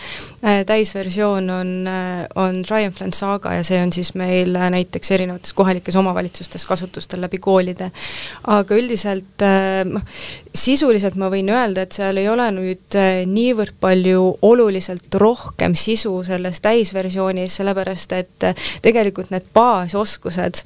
[0.66, 5.10] täisversioon versioon on, äh, on Triumph Land Saga ja see on siis meil äh, näiteks
[5.10, 7.90] erinevates kohalikes omavalitsustes kasutustel läbi koolide.
[8.46, 10.02] aga üldiselt äh, noh,
[10.54, 12.96] sisuliselt ma võin öelda, et seal ei ole nüüd
[13.28, 18.48] niivõrd palju oluliselt rohkem sisu selles täisversioonis, sellepärast et
[18.82, 20.64] tegelikult need baasoskused,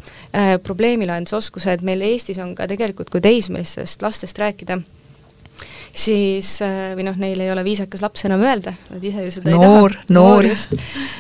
[0.65, 4.81] probleemilahendusoskused meil Eestis on ka tegelikult, kui teismelistest lastest rääkida
[5.93, 9.53] siis äh, või noh, neil ei ole viisakas laps enam öelda, nad ise ju seda
[9.53, 10.15] noor, ei taha.
[10.17, 10.73] noor just.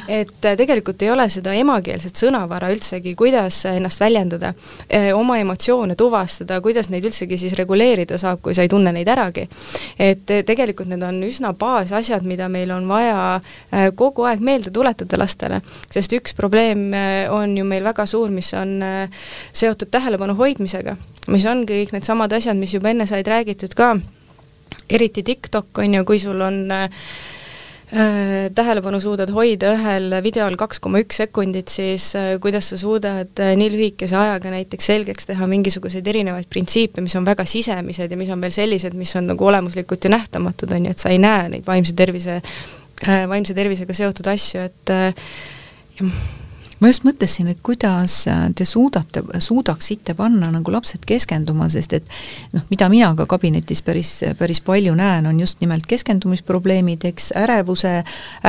[0.08, 4.54] et äh, tegelikult ei ole seda emakeelset sõnavara üldsegi, kuidas ennast väljendada,
[4.88, 9.08] äh, oma emotsioone tuvastada, kuidas neid üldsegi siis reguleerida saab, kui sa ei tunne neid
[9.12, 9.48] äragi.
[9.98, 13.40] et tegelikult need on üsna baasasjad, mida meil on vaja
[13.96, 16.90] kogu aeg meelde tuletada lastele, sest üks probleem
[17.30, 18.80] on ju meil väga suur, mis on
[19.52, 20.96] seotud tähelepanu hoidmisega,
[21.28, 23.94] mis on kõik needsamad asjad, mis juba enne said räägitud ka
[24.90, 26.84] eriti TikTok on ju, kui sul on äh,
[27.92, 33.42] äh, tähelepanu suudad hoida ühel videol kaks koma üks sekundit, siis äh, kuidas sa suudad
[33.56, 38.30] nii lühikese ajaga näiteks selgeks teha mingisuguseid erinevaid printsiipe, mis on väga sisemised ja mis
[38.32, 41.48] on veel sellised, mis on nagu olemuslikud ja nähtamatud, on ju, et sa ei näe
[41.56, 42.40] neid vaimse tervise
[43.02, 45.26] vaimse tervisega seotud asju, et äh,
[46.82, 52.08] ma just mõtlesin, et kuidas äh, te suudate, suudaksite panna nagu lapsed keskenduma, sest et
[52.56, 57.92] noh, mida mina ka kabinetis päris, päris palju näen, on just nimelt keskendumisprobleemid, eks, ärevuse,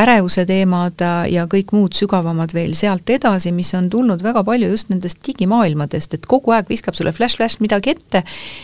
[0.01, 4.89] ärevuse teemad ja kõik muud sügavamad veel sealt edasi, mis on tulnud väga palju just
[4.89, 8.23] nendest digimaailmadest, et kogu aeg viskab sulle flash-flash midagi ette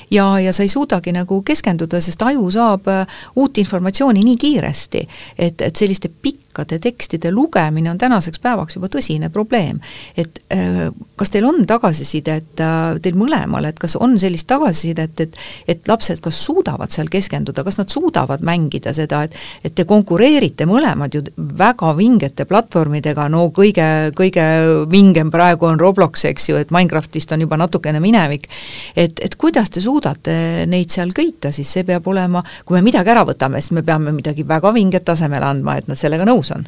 [0.09, 5.05] ja, ja sa ei suudagi nagu keskenduda, sest aju saab äh, uut informatsiooni nii kiiresti,
[5.37, 9.79] et, et selliste pikkade tekstide lugemine on tänaseks päevaks juba tõsine probleem probleem.
[10.17, 15.35] et äh, kas teil on tagasisidet äh, teil mõlemal, et kas on sellist tagasisidet, et
[15.67, 20.65] et lapsed kas suudavad seal keskenduda, kas nad suudavad mängida seda, et et te konkureerite
[20.65, 24.45] mõlemad ju väga vingete platvormidega, no kõige, kõige
[24.91, 28.47] vingem praegu on Roblox, eks ju, et Minecraftist on juba natukene minevik,
[28.95, 31.69] et, et kuidas te suudate neid seal köita, siis?
[31.69, 35.45] See peab olema, kui me midagi ära võtame, siis me peame midagi väga vinget tasemele
[35.45, 36.65] andma, et nad sellega nõus on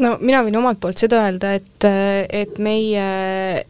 [0.00, 1.86] no mina võin omalt poolt seda öelda, et,
[2.32, 3.02] et meie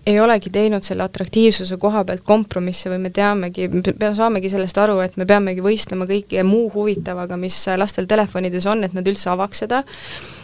[0.07, 5.01] ei olegi teinud selle atraktiivsuse koha pealt kompromisse või me teamegi, me saamegi sellest aru,
[5.05, 9.65] et me peamegi võistlema kõige muu huvitavaga, mis lastel telefonides on, et nad üldse avaks
[9.65, 9.83] seda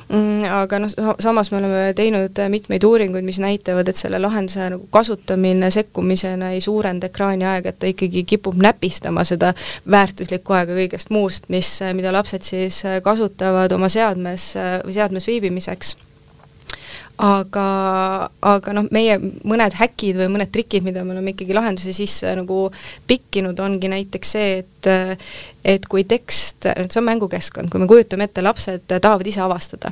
[0.08, 5.70] aga noh, samas me oleme teinud mitmeid uuringuid, mis näitavad, et selle lahenduse nagu kasutamine
[5.74, 9.52] sekkumisena ei suurenda ekraani aega, et ta ikkagi kipub näpistama seda
[9.90, 14.54] väärtuslikku aega kõigest muust, mis, mida lapsed siis kasutavad oma seadmes
[14.86, 15.96] või seadmes viibimiseks
[17.18, 17.66] aga,
[18.46, 22.68] aga noh, meie mõned häkid või mõned trikid, mida me oleme ikkagi lahenduse sisse nagu
[23.10, 24.90] pikkinud, ongi näiteks see, et
[25.68, 29.90] et kui tekst, see on mängukeskkond, kui me kujutame ette, lapsed tahavad ise avastada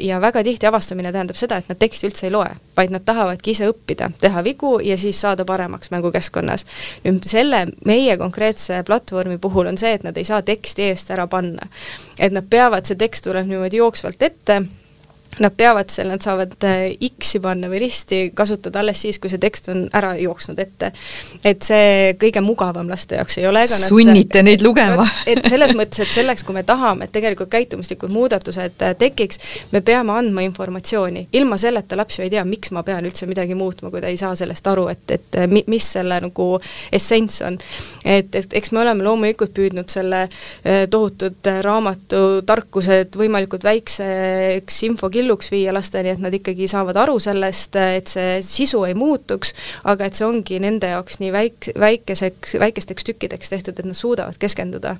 [0.00, 3.54] ja väga tihti avastamine tähendab seda, et nad teksti üldse ei loe, vaid nad tahavadki
[3.54, 6.66] ise õppida, teha vigu ja siis saada paremaks mängukeskkonnas.
[7.04, 11.26] nüüd selle meie konkreetse platvormi puhul on see, et nad ei saa teksti eest ära
[11.26, 11.68] panna.
[12.18, 14.62] et nad peavad, see tekst tuleb niimoodi jooksvalt ette
[15.38, 19.38] Nad peavad seal, nad saavad äh, X-i panna või risti kasutada alles siis, kui see
[19.38, 20.90] tekst on ära jooksnud ette.
[21.46, 23.62] et see kõige mugavam laste jaoks ei ole.
[23.70, 28.82] sunnite neid lugema et selles mõttes, et selleks, kui me tahame, et tegelikult käitumuslikud muudatused
[28.82, 29.38] äh, tekiks,
[29.70, 31.28] me peame andma informatsiooni.
[31.32, 34.18] ilma selleta laps ju ei tea, miks ma pean üldse midagi muutma, kui ta ei
[34.18, 36.48] saa sellest aru, et, et äh, mis selle nagu
[36.92, 37.58] essents on.
[38.04, 40.26] et, et eks me oleme loomulikult püüdnud selle
[40.90, 47.76] tohutud raamatu tarkused võimalikult väikseks infokilluks killuks viia lasteni, et nad ikkagi saavad aru sellest,
[47.76, 49.52] et see sisu ei muutuks,
[49.90, 54.40] aga et see ongi nende jaoks nii väik-, väikeseks, väikesteks tükkideks tehtud, et nad suudavad
[54.40, 54.96] keskenduda.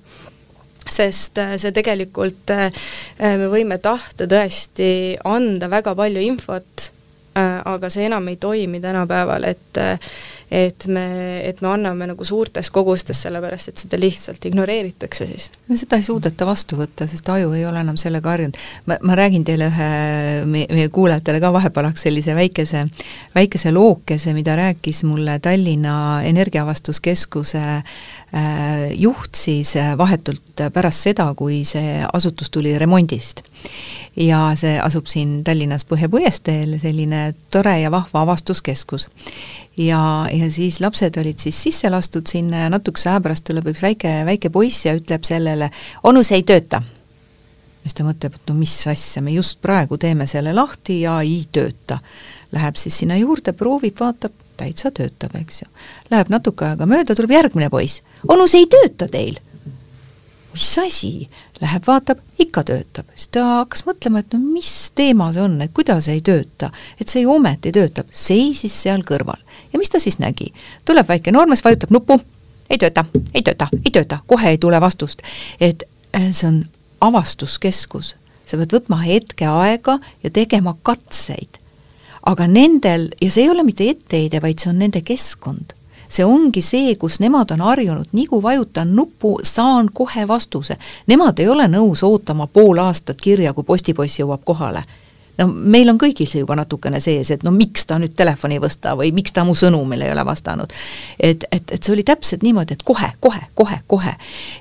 [0.90, 2.72] Sest äh, see tegelikult, äh,
[3.20, 6.90] me võime tahta tõesti anda väga palju infot,
[7.38, 9.84] äh, aga see enam ei toimi tänapäeval, et
[10.50, 11.04] et me,
[11.46, 15.46] et me anname nagu suurtes kogustes, sellepärast et seda lihtsalt ignoreeritakse siis.
[15.68, 18.58] no seda ei suudeta vastu võtta, sest aju ei ole enam sellega harjunud.
[18.90, 19.90] ma, ma räägin teile ühe,
[20.50, 22.86] meie kuulajatele ka vahepalaks sellise väikese,
[23.34, 25.94] väikese lookese, mida rääkis mulle Tallinna
[26.26, 33.44] Energiaavastuskeskuse äh, juht siis äh, vahetult pärast seda, kui see asutus tuli remondist
[34.16, 39.08] ja see asub siin Tallinnas Põhja Puiesteel, selline tore ja vahva avastuskeskus
[39.76, 43.82] ja, ja siis lapsed olid siis sisse lastud sinna ja natukese aja pärast tuleb üks
[43.84, 45.70] väike, väike poiss ja ütleb sellele,
[46.02, 46.82] onu, see ei tööta.
[47.82, 51.44] siis ta mõtleb, et no mis asja, me just praegu teeme selle lahti ja ei
[51.52, 52.00] tööta.
[52.52, 55.68] Läheb siis sinna juurde, proovib, vaatab, täitsa töötab, eks ju.
[56.10, 58.02] Läheb natuke aega mööda, tuleb järgmine poiss.
[58.28, 59.38] onu, see ei tööta teil.
[60.52, 61.28] Mis asi?
[61.60, 63.06] Läheb, vaatab, ikka töötab.
[63.14, 67.08] siis ta hakkas mõtlema, et no mis teema see on, et kuidas ei tööta, et
[67.08, 69.40] see ju ometi töötab, seisis seal kõrval.
[69.72, 70.52] ja mis ta siis nägi?
[70.84, 72.20] tuleb väike noormees, vajutab nuppu,
[72.70, 75.22] ei tööta, ei tööta, ei tööta, kohe ei tule vastust.
[75.60, 75.82] et
[76.16, 76.64] äh, see on
[77.00, 78.14] avastuskeskus,
[78.46, 81.60] sa pead võtma hetke aega ja tegema katseid.
[82.26, 85.76] aga nendel, ja see ei ole mitte etteheide, vaid see on nende keskkond
[86.10, 90.76] see ongi see, kus nemad on harjunud, nii kui vajutan nuppu, saan kohe vastuse.
[91.06, 94.82] Nemad ei ole nõus ootama pool aastat kirja, kui postipoiss jõuab kohale
[95.40, 98.62] no meil on kõigil see juba natukene sees, et no miks ta nüüd telefoni ei
[98.62, 100.72] võsta või miks ta mu sõnumile ei ole vastanud.
[101.18, 104.14] et, et, et see oli täpselt niimoodi, et kohe, kohe, kohe, kohe.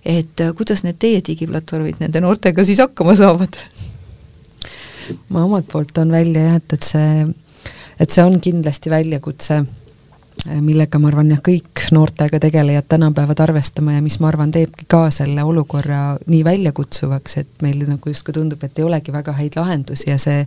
[0.05, 3.59] et äh, kuidas need teie digiplatvormid nende noortega siis hakkama saavad?
[5.29, 7.27] ma omalt poolt toon välja jah, et, et see,
[7.99, 9.63] et see on kindlasti väljakutse
[10.47, 14.87] millega ma arvan jah, kõik noortega tegelejad täna peavad arvestama ja mis ma arvan, teebki
[14.89, 19.57] ka selle olukorra nii väljakutsuvaks, et meil nagu justkui tundub, et ei olegi väga häid
[19.59, 20.45] lahendusi ja see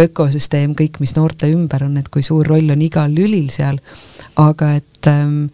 [0.00, 3.78] ökosüsteem, kõik, mis noorte ümber on, et kui suur roll on igal lülil seal,
[4.40, 5.46] aga et ähm,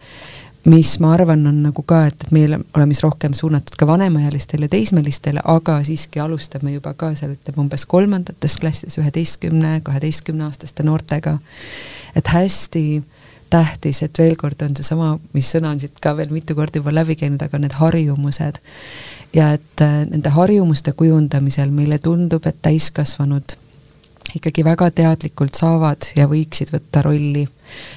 [0.66, 4.68] mis ma arvan, on nagu ka, et, et meil oleme siis rohkem suunatud ka vanemaealistele
[4.72, 11.38] teismelistele, aga siiski alustame juba ka seal ütleme umbes kolmandates klassides üheteistkümne, kaheteistkümneaastaste noortega.
[12.16, 13.02] et hästi
[13.50, 16.94] tähtis, et veel kord on seesama, mis sõna on siit ka veel mitu korda juba
[16.94, 18.58] läbi käinud, aga need harjumused.
[19.34, 23.56] ja et äh, nende harjumuste kujundamisel meile tundub, et täiskasvanud
[24.34, 27.46] ikkagi väga teadlikult saavad ja võiksid võtta rolli,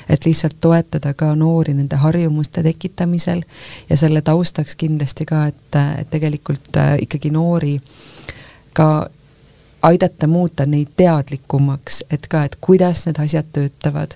[0.09, 3.43] et lihtsalt toetada ka noori nende harjumuste tekitamisel
[3.89, 7.77] ja selle taustaks kindlasti ka, et, et tegelikult äh, ikkagi noori
[8.73, 9.09] ka
[9.81, 14.15] aidata muuta neid teadlikumaks, et ka, et kuidas need asjad töötavad.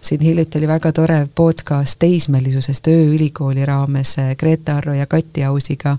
[0.00, 5.96] siin hiljuti oli väga tore podcast teismelisusest ööülikooli raames äh, Grete Arro ja Kati Ausiga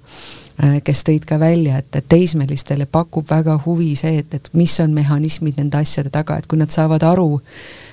[0.57, 4.73] Äh, kes tõid ka välja, et, et teismelistele pakub väga huvi see, et, et mis
[4.81, 7.27] on mehhanismid nende asjade taga, et kui nad saavad aru,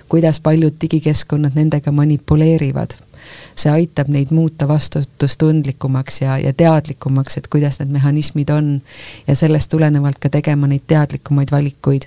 [0.09, 2.97] kuidas paljud digikeskkonnad nendega manipuleerivad,
[3.57, 8.81] see aitab neid muuta vastutustundlikumaks ja, ja teadlikumaks, et kuidas need mehhanismid on.
[9.27, 12.03] ja sellest tulenevalt ka tegema neid teadlikumaid valikuid.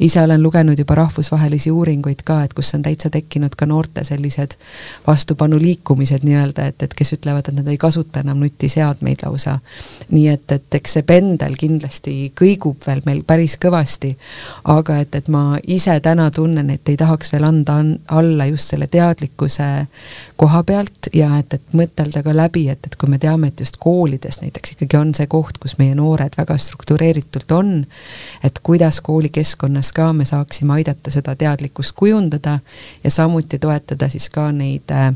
[0.00, 4.56] ise olen lugenud juba rahvusvahelisi uuringuid ka, et kus on täitsa tekkinud ka noorte sellised
[5.06, 9.58] vastupanuliikumised nii-öelda, et, et kes ütlevad, et nad ei kasuta enam nutiseadmeid lausa.
[10.10, 14.16] nii et, et eks see pendel kindlasti kõigub veel meil päris kõvasti,
[14.64, 18.86] aga et, et ma ise täna tunnen, et ei tahaks veel anda alla just selle
[18.86, 19.68] teadlikkuse
[20.36, 23.78] koha pealt ja et, et mõtelda ka läbi, et, et kui me teame, et just
[23.82, 27.74] koolides näiteks ikkagi on see koht, kus meie noored väga struktureeritult on,
[28.44, 32.58] et kuidas koolikeskkonnas ka me saaksime aidata seda teadlikkust kujundada
[33.04, 35.12] ja samuti toetada siis ka neid äh,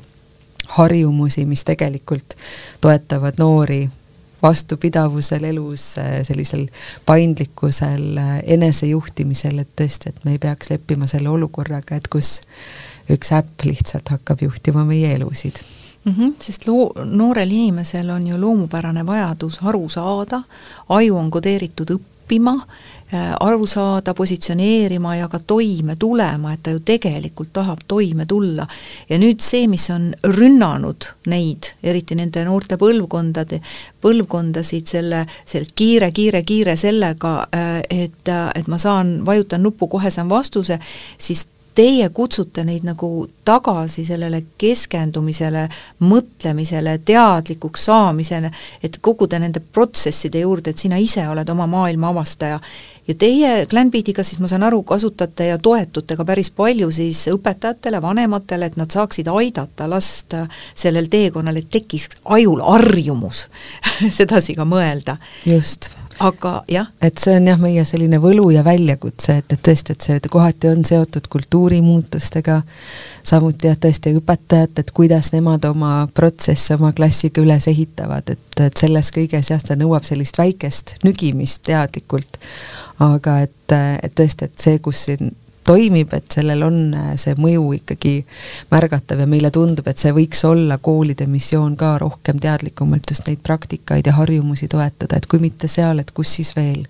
[0.79, 2.37] harjumusi, mis tegelikult
[2.81, 3.87] toetavad noori
[4.43, 6.67] vastupidavusel elus, äh, sellisel
[7.07, 12.41] paindlikkusel, äh, enesejuhtimisel, et tõesti, et me ei peaks leppima selle olukorraga, et kus
[13.11, 15.63] üks äpp lihtsalt hakkab juhtima meie elusid
[16.07, 16.13] mm.
[16.13, 20.43] -hmm, sest loo-, noorel inimesel on ju loomupärane vajadus aru saada,
[20.89, 22.55] aju on kodeeritud õppima,
[23.15, 28.67] äh, aru saada, positsioneerima ja ka toime tulema, et ta ju tegelikult tahab toime tulla.
[29.09, 33.61] ja nüüd see, mis on rünnanud neid, eriti nende noorte põlvkondade,
[34.01, 40.11] põlvkondasid selle, selle kiire, kiire, kiire sellega, äh, et, et ma saan, vajutan nuppu, kohe
[40.11, 40.79] saan vastuse,
[41.19, 43.09] siis teie kutsute neid nagu
[43.47, 45.67] tagasi sellele keskendumisele,
[46.09, 48.51] mõtlemisele, teadlikuks saamisele,
[48.83, 52.61] et koguda nende protsesside juurde, et sina ise oled oma maailma avastaja.
[53.09, 58.03] ja teie Glenbeatiga siis ma saan aru, kasutate ja toetute ka päris palju siis õpetajatele,
[58.03, 60.35] vanematele, et nad saaksid aidata last
[60.75, 63.47] sellel teekonnal, et tekiks ajul harjumus
[64.19, 65.17] sedasi ka mõelda.
[65.47, 66.87] just aga jah.
[67.03, 70.71] et see on jah, meie selline võlu ja väljakutse, et, et tõesti, et see kohati
[70.71, 72.61] on seotud kultuurimuutustega,
[73.27, 78.85] samuti jah, tõesti õpetajad, et kuidas nemad oma protsesse oma klassiga üles ehitavad, et, et
[78.85, 82.41] selles kõiges jah, see nõuab sellist väikest nügimist teadlikult,
[83.05, 85.35] aga et, et tõesti, et see, kus siin
[85.67, 88.15] toimib, et sellel on äh, see mõju ikkagi
[88.71, 93.43] märgatav ja meile tundub, et see võiks olla koolide missioon ka rohkem teadlikumalt just neid
[93.47, 96.87] praktikaid ja harjumusi toetada, et kui mitte seal, et kus siis veel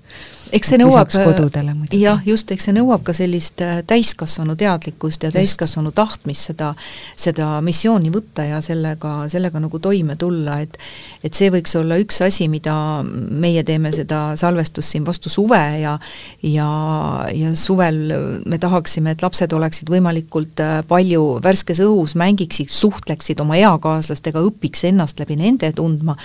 [0.55, 1.11] eks see nõuab,
[1.97, 6.73] jah, just, eks see nõuab ka sellist äh, täiskasvanu teadlikkust ja täiskasvanu tahtmist seda,
[7.19, 10.79] seda missiooni võtta ja sellega, sellega nagu toime tulla, et
[11.27, 15.97] et see võiks olla üks asi, mida meie teeme seda salvestust siin vastu suve ja
[16.47, 16.69] ja,
[17.35, 17.99] ja suvel
[18.47, 24.87] me tahaksime, et lapsed oleksid võimalikult äh, palju värskes õhus, mängiksid, suhtleksid oma eakaaslastega, õpiks
[24.91, 26.17] ennast läbi nende tundma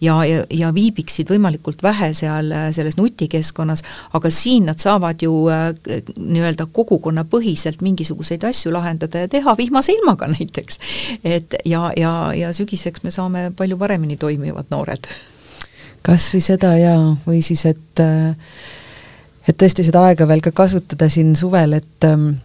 [0.00, 5.22] ja, ja, ja viibiksid võimalikult vähe seal äh, selles nutikeskkonnas, piirkonnas, aga siin nad saavad
[5.22, 5.74] ju äh,
[6.18, 10.78] nii-öelda kogukonnapõhiselt mingisuguseid asju lahendada ja teha vihmase ilmaga näiteks.
[11.24, 15.06] et ja, ja, ja sügiseks me saame palju paremini toimivad noored.
[16.02, 18.36] kas või seda jaa, või siis, et äh,
[19.48, 22.40] et tõesti seda aega veel ka kasutada siin suvel, et ähm,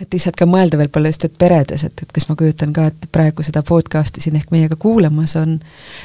[0.00, 2.88] et lihtsalt ka mõelda veel palju just, et peredes, et, et kes ma kujutan ka,
[2.90, 5.58] et praegu seda podcast'i siin ehk meiega kuulamas on,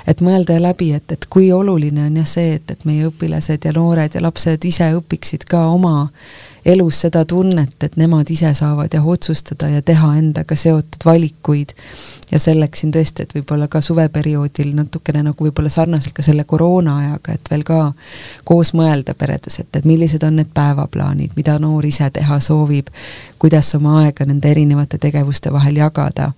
[0.08, 3.74] et mõelda läbi, et, et kui oluline on jah see, et, et meie õpilased ja
[3.76, 6.10] noored ja lapsed ise õpiksid ka oma
[6.68, 11.70] elus seda tunnet, et nemad ise saavad jah otsustada ja teha endaga seotud valikuid.
[12.32, 16.98] ja selleks siin tõesti, et võib-olla ka suveperioodil natukene nagu võib-olla sarnaselt ka selle koroona
[16.98, 17.78] ajaga, et veel ka
[18.44, 22.92] koos mõelda peredes, et, et millised on need päevaplaanid, mida noor ise teha soovib,
[23.40, 26.34] kuidas oma aega nende erinevate tegevuste vahel jagada.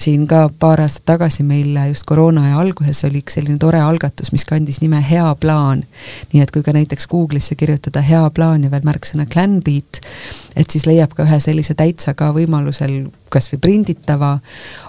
[0.00, 4.44] Siin ka paar aastat tagasi meil just koroonaaja alguses oli üks selline tore algatus, mis
[4.44, 5.84] kandis nime Hea plaan.
[6.32, 10.00] nii et kui ka näiteks Google'isse kirjutada hea plaan ja veel märksõna Clanbeat,
[10.56, 13.04] et siis leiab ka ühe sellise täitsa ka võimalusel
[13.34, 14.38] kas või prinditava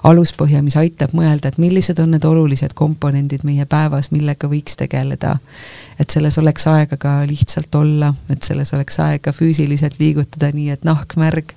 [0.06, 5.38] aluspõhja, mis aitab mõelda, et millised on need olulised komponendid meie päevas, millega võiks tegeleda.
[6.00, 10.84] Et selles oleks aega ka lihtsalt olla, et selles oleks aega füüsiliselt liigutada, nii et
[10.88, 11.56] nahk märg,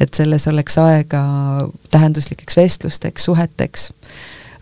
[0.00, 1.22] et selles oleks aega
[1.90, 3.90] tähenduslikeks vestlusteks, suheteks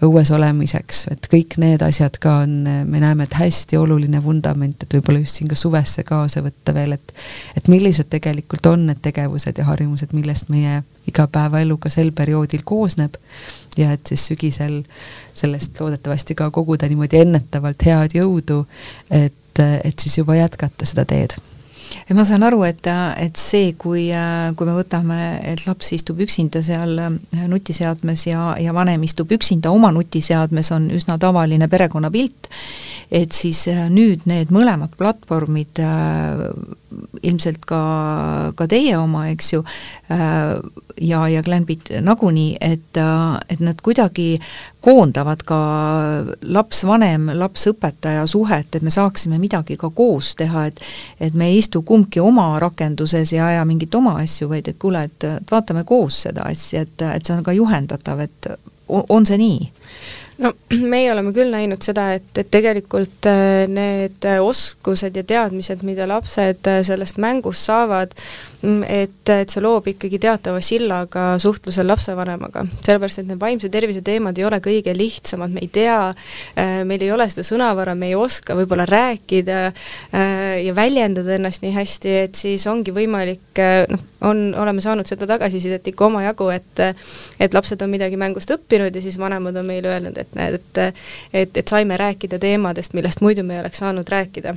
[0.04, 2.54] õues olemiseks, et kõik need asjad ka on,
[2.86, 6.94] me näeme, et hästi oluline vundament, et võib-olla just siin ka suvesse kaasa võtta veel,
[6.98, 7.14] et
[7.58, 13.18] et millised tegelikult on need tegevused ja harjumused, millest meie igapäevaelu ka sel perioodil koosneb.
[13.78, 14.80] Ja et siis sügisel
[15.34, 18.64] sellest loodetavasti ka koguda niimoodi ennetavalt head jõudu,
[19.10, 21.38] et, et siis juba jätkata seda teed
[22.08, 22.86] ja ma saan aru, et,
[23.20, 24.08] et see, kui,
[24.56, 25.18] kui me võtame,
[25.52, 26.98] et laps istub üksinda seal
[27.48, 32.50] nutiseadmes ja, ja vanem istub üksinda oma nutiseadmes, on üsna tavaline perekonnapilt,
[33.10, 35.80] et siis nüüd need mõlemad platvormid
[37.22, 37.80] ilmselt ka,
[38.56, 39.62] ka teie oma, eks ju,
[40.08, 43.00] ja, ja Glenbit nagunii, et,
[43.48, 44.38] et nad kuidagi
[44.84, 45.58] koondavad ka
[46.42, 50.80] laps-vanem, laps-õpetaja suhet, et me saaksime midagi ka koos teha, et
[51.20, 55.04] et me ei istu kumbki oma rakenduses ja aja mingit oma asju, vaid et kuule,
[55.10, 58.52] et, vaatame koos seda asja, et, et see on ka juhendatav, et
[58.88, 59.72] on see nii?
[60.38, 60.52] No
[60.92, 66.68] meie oleme küll näinud seda, et, et tegelikult äh, need oskused ja teadmised, mida lapsed
[66.70, 68.14] äh, sellest mängust saavad,
[68.62, 72.64] mm, et, et see loob ikkagi teatava silla ka suhtlusel lapsevanemaga.
[72.84, 75.98] sellepärast, et need vaimse tervise teemad ei ole kõige lihtsamad, me ei tea,
[76.58, 79.58] äh, meil ei ole seda sõnavara, me ei oska võib-olla rääkida
[80.58, 83.60] ja väljendada ennast nii hästi, et siis ongi võimalik,
[83.90, 86.82] noh, on, oleme saanud seda tagasisidet ikka omajagu, et
[87.42, 90.94] et lapsed on midagi mängust õppinud ja siis vanemad on meile öelnud, et näed, et
[91.32, 94.54] et, et saime rääkida teemadest, millest muidu me ei oleks saanud rääkida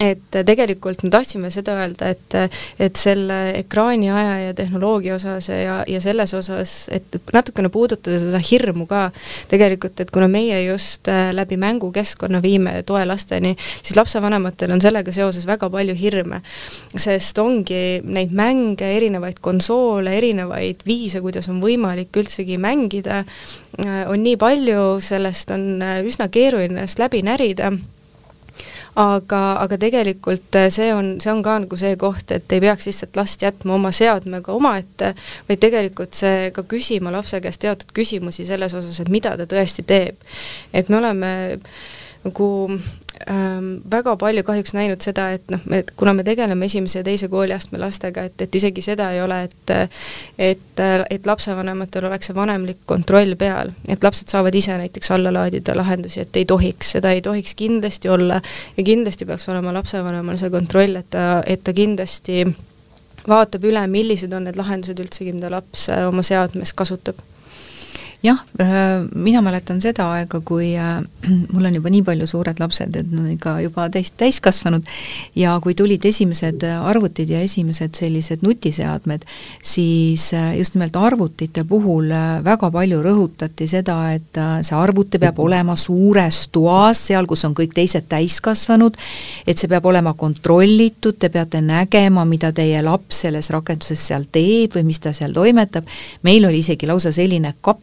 [0.00, 2.36] et tegelikult me tahtsime seda öelda, et,
[2.82, 8.40] et selle ekraani aja ja tehnoloogia osas ja, ja selles osas, et natukene puudutada seda
[8.42, 9.06] hirmu ka
[9.50, 15.14] tegelikult, et kuna meie just äh, läbi mängukeskkonna viime toe lasteni, siis lapsevanematel on sellega
[15.14, 16.42] seoses väga palju hirme.
[16.96, 23.24] sest ongi neid mänge, erinevaid konsoole, erinevaid viise, kuidas on võimalik üldsegi mängida,
[23.78, 27.72] äh, on nii palju, sellest on äh, üsna keeruline ennast läbi närida
[29.00, 32.86] aga, aga tegelikult äh, see on, see on ka nagu see koht, et ei peaks
[32.88, 35.14] lihtsalt last jätma oma seadmega omaette,
[35.48, 39.86] vaid tegelikult see ka küsima lapse käest teatud küsimusi selles osas, et mida ta tõesti
[39.86, 40.18] teeb.
[40.72, 41.32] et me oleme
[42.24, 42.48] nagu
[43.30, 47.28] ähm, väga palju kahjuks näinud seda, et noh, et kuna me tegeleme esimese ja teise
[47.32, 49.74] kooliastme lastega, et, et isegi seda ei ole, et
[50.38, 55.76] et, et lapsevanematel oleks see vanemlik kontroll peal, et lapsed saavad ise näiteks alla laadida
[55.76, 58.40] lahendusi, et ei tohiks, seda ei tohiks kindlasti olla.
[58.76, 62.44] Ja kindlasti peaks olema lapsevanemal see kontroll, et ta, et ta kindlasti
[63.28, 67.20] vaatab üle, millised on need lahendused üldsegi, mida laps oma seadmes kasutab
[68.24, 71.02] jah, äh, mina mäletan seda aega, kui äh,
[71.52, 74.88] mul on juba nii palju suured lapsed, et nad on ikka juba täis, täiskasvanud,
[75.36, 79.26] ja kui tulid esimesed arvutid ja esimesed sellised nutiseadmed,
[79.62, 82.08] siis äh, just nimelt arvutite puhul
[82.44, 87.76] väga palju rõhutati seda, et see arvuti peab olema suures toas, seal, kus on kõik
[87.76, 88.96] teised täiskasvanud,
[89.46, 94.78] et see peab olema kontrollitud, te peate nägema, mida teie laps selles rakenduses seal teeb
[94.78, 95.88] või mis ta seal toimetab,
[96.24, 97.82] meil oli isegi lausa selline kapp,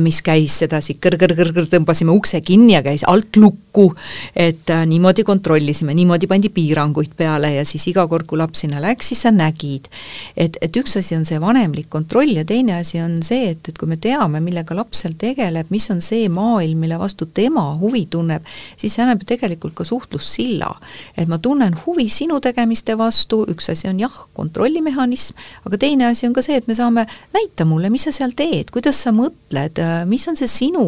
[0.00, 3.90] mis käis sedasi kõr-kõr-kõr-kõr, tõmbasime ukse kinni ja käis alt lukku,
[4.36, 8.80] et äh, niimoodi kontrollisime, niimoodi pandi piiranguid peale ja siis iga kord, kui laps sinna
[8.82, 9.88] läks, siis sa nägid.
[10.36, 13.78] et, et üks asi on see vanemlik kontroll ja teine asi on see, et, et
[13.78, 18.06] kui me teame, millega laps seal tegeleb, mis on see maailm, mille vastu tema huvi
[18.10, 18.46] tunneb,
[18.80, 20.72] siis see annab ju tegelikult ka suhtlussilla.
[21.16, 25.36] et ma tunnen huvi sinu tegemiste vastu, üks asi on jah, kontrollimehhanism,
[25.66, 28.70] aga teine asi on ka see, et me saame, näita mulle, mis sa seal teed,
[28.74, 30.86] kuidas sa mõtled, mis on see sinu,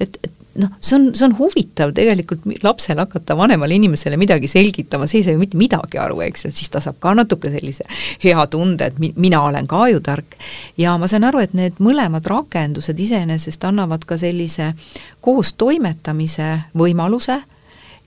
[0.00, 5.08] et, et noh, see on, see on huvitav tegelikult lapsel hakata vanemale inimesele midagi selgitama,
[5.08, 7.86] see ei saa ju mitte midagi aru, eks ju, siis ta saab ka natuke sellise
[8.24, 10.36] hea tunde, et mi-, mina olen ka ju tark.
[10.76, 14.72] ja ma saan aru, et need mõlemad rakendused iseenesest annavad ka sellise
[15.20, 17.40] koos toimetamise võimaluse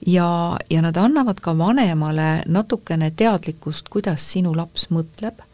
[0.06, 5.44] ja, ja nad annavad ka vanemale natukene teadlikkust, kuidas sinu laps mõtleb.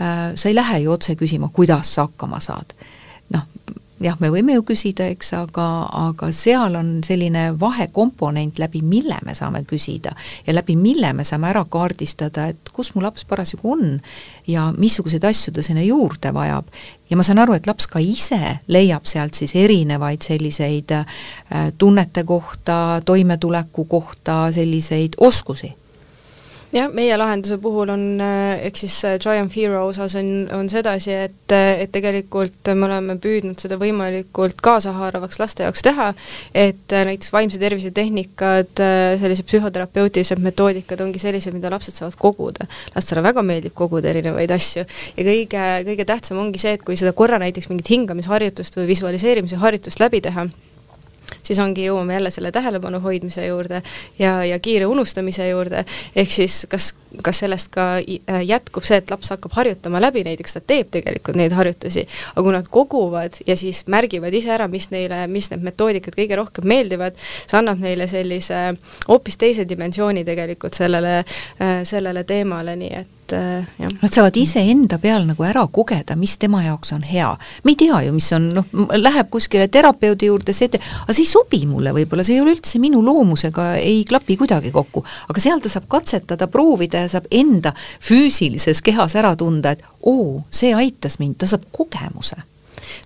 [0.00, 2.74] Äh, sa ei lähe ju otse küsima, kuidas sa hakkama saad.
[3.30, 3.42] noh,
[4.02, 5.66] jah, me võime ju küsida, eks, aga,
[6.08, 10.12] aga seal on selline vahekomponent, läbi mille me saame küsida
[10.46, 13.96] ja läbi mille me saame ära kaardistada, et kus mu laps parasjagu on
[14.46, 16.68] ja missuguseid asju ta sinna juurde vajab.
[17.10, 21.06] ja ma saan aru, et laps ka ise leiab sealt siis erinevaid selliseid äh,
[21.78, 25.74] tunnete kohta, toimetuleku kohta selliseid oskusi
[26.76, 31.54] jah, meie lahenduse puhul on, äh, ehk siis Triumph Hero osas on, on sedasi, et,
[31.54, 36.10] äh, et tegelikult me oleme püüdnud seda võimalikult kaasahaaravaks laste jaoks teha,
[36.54, 42.68] et äh, näiteks vaimse tervise tehnikad, sellised psühhoterapeutilised metoodikad ongi sellised, mida lapsed saavad koguda.
[42.94, 47.14] lastele väga meeldib koguda erinevaid asju ja kõige, kõige tähtsam ongi see, et kui seda
[47.16, 50.48] korra näiteks mingit hingamisharjutust või visualiseerimise harjutust läbi teha,
[51.46, 53.82] siis ongi, jõuame jälle selle tähelepanu hoidmise juurde
[54.18, 55.84] ja, ja kiire unustamise juurde,
[56.16, 56.92] ehk siis kas,
[57.24, 61.38] kas sellest ka äh, jätkub see, et laps hakkab harjutama läbi, näiteks ta teeb tegelikult
[61.38, 65.64] neid harjutusi, aga kui nad koguvad ja siis märgivad ise ära, mis neile, mis need
[65.66, 68.62] metoodikad kõige rohkem meeldivad, see annab neile sellise
[69.08, 71.20] hoopis teise dimensiooni tegelikult sellele,
[71.60, 73.92] äh, sellele teemale, nii et äh, jah.
[74.02, 77.28] Nad saavad iseenda peal nagu ära kogeda, mis tema jaoks on hea.
[77.64, 81.30] me ei tea ju, mis on, noh, läheb kuskile terapeudi juurde, see, aga see ei
[81.30, 85.04] sobi mulle võib-olla, see ei ole üldse minu loomusega, ei klapi kuidagi kokku.
[85.30, 90.42] aga seal ta saab katsetada, proovida ja saab enda füüsilises kehas ära tunda, et oo,
[90.50, 92.38] see aitas mind, ta saab kogemuse.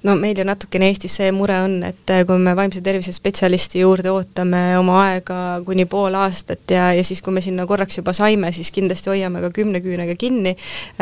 [0.03, 3.83] No meil ju natukene Eestis see mure on, et äh, kui me vaimse tervise spetsialisti
[3.83, 8.15] juurde ootame oma aega kuni pool aastat ja, ja siis, kui me sinna korraks juba
[8.17, 10.55] saime, siis kindlasti hoiame ka kümne küünega kinni,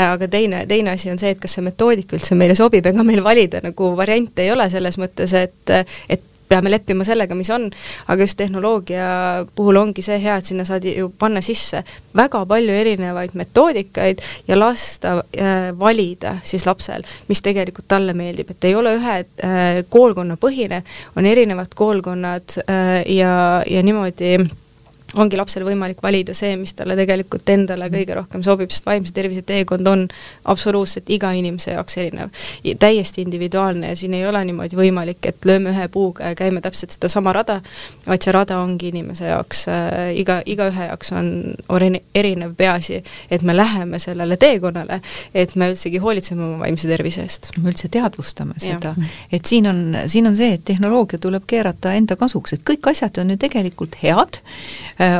[0.03, 3.23] aga teine, teine asi on see, et kas see metoodika üldse meile sobib, ega meil
[3.25, 5.77] valida nagu variante ei ole selles mõttes, et,
[6.09, 7.69] et peame leppima sellega, mis on,
[8.09, 9.09] aga just tehnoloogia
[9.55, 11.83] puhul ongi see hea, et sinna saad ju panna sisse
[12.17, 18.71] väga palju erinevaid metoodikaid ja lasta äh, valida siis lapsel, mis tegelikult talle meeldib, et
[18.71, 20.83] ei ole ühe äh, koolkonna põhine,
[21.17, 24.37] on erinevad koolkonnad äh, ja, ja niimoodi
[25.17, 27.97] ongi lapsel võimalik valida see, mis talle tegelikult endale mm.
[27.97, 30.05] kõige rohkem sobib, sest vaimse tervise teekond on
[30.53, 32.33] absoluutselt iga inimese jaoks erinev.
[32.79, 36.93] täiesti individuaalne ja siin ei ole niimoodi võimalik, et lööme ühe puuga ja käime täpselt
[36.93, 37.61] sedasama rada,
[38.07, 41.31] vaid see rada ongi inimese jaoks äh,, iga, igaühe jaoks on
[42.15, 45.01] erinev, peaasi, et me läheme sellele teekonnale,
[45.35, 47.53] et me üldsegi hoolitseme oma vaimse tervise eest.
[47.63, 48.95] me üldse teadvustame seda,
[49.33, 53.23] et siin on, siin on see, et tehnoloogia tuleb keerata enda kasuks, et kõik asjad
[53.23, 54.41] on ju tegelikult head,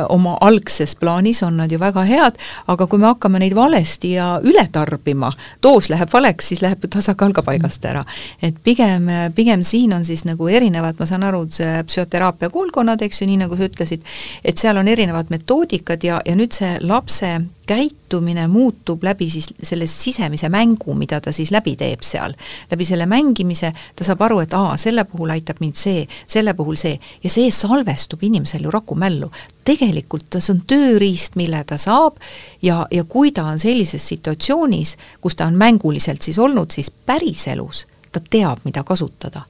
[0.09, 4.29] oma algses plaanis on nad ju väga head, aga kui me hakkame neid valesti ja
[4.43, 5.31] üle tarbima,
[5.63, 8.03] doos läheb valeks, siis läheb tasakaal ka paigast ära.
[8.41, 13.21] et pigem, pigem siin on siis nagu erinevad, ma saan aru, see psühhoteraapia koolkonnad, eks
[13.21, 14.03] ju, nii nagu sa ütlesid,
[14.43, 17.37] et seal on erinevad metoodikad ja, ja nüüd see lapse
[17.69, 22.33] käitumine muutub läbi siis selle sisemise mängu, mida ta siis läbi teeb seal.
[22.71, 26.79] läbi selle mängimise ta saab aru, et aa, selle puhul aitab mind see, selle puhul
[26.81, 29.31] see ja see salvestub inimesel ju rakumällu.
[29.65, 32.17] tegelikult see on tööriist, mille ta saab
[32.61, 37.85] ja, ja kui ta on sellises situatsioonis, kus ta on mänguliselt siis olnud, siis päriselus
[38.11, 39.45] ta teab, mida kasutada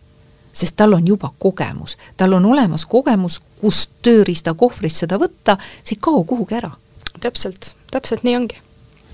[0.54, 6.04] sest tal on juba kogemus, tal on olemas kogemus, kust tööriistakohvrist seda võtta, see ei
[6.04, 6.72] kao kuhugi ära.
[7.20, 8.58] Täpselt täpselt nii ongi.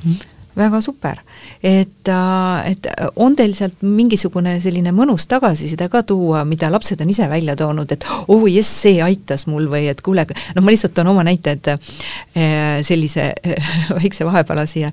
[0.03, 1.17] Mm väga super.
[1.63, 7.09] et, äh, et on teil sealt mingisugune selline mõnus tagasiside ka tuua, mida lapsed on
[7.09, 10.25] ise välja toonud, et oh jess, see aitas mul või et kuule,
[10.55, 13.31] noh, ma lihtsalt toon oma näite, et äh, sellise
[13.99, 14.91] väikse vahepala siia,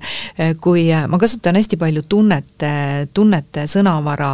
[0.61, 2.73] kui äh, ma kasutan hästi palju tunnete,
[3.13, 4.31] tunnete sõnavara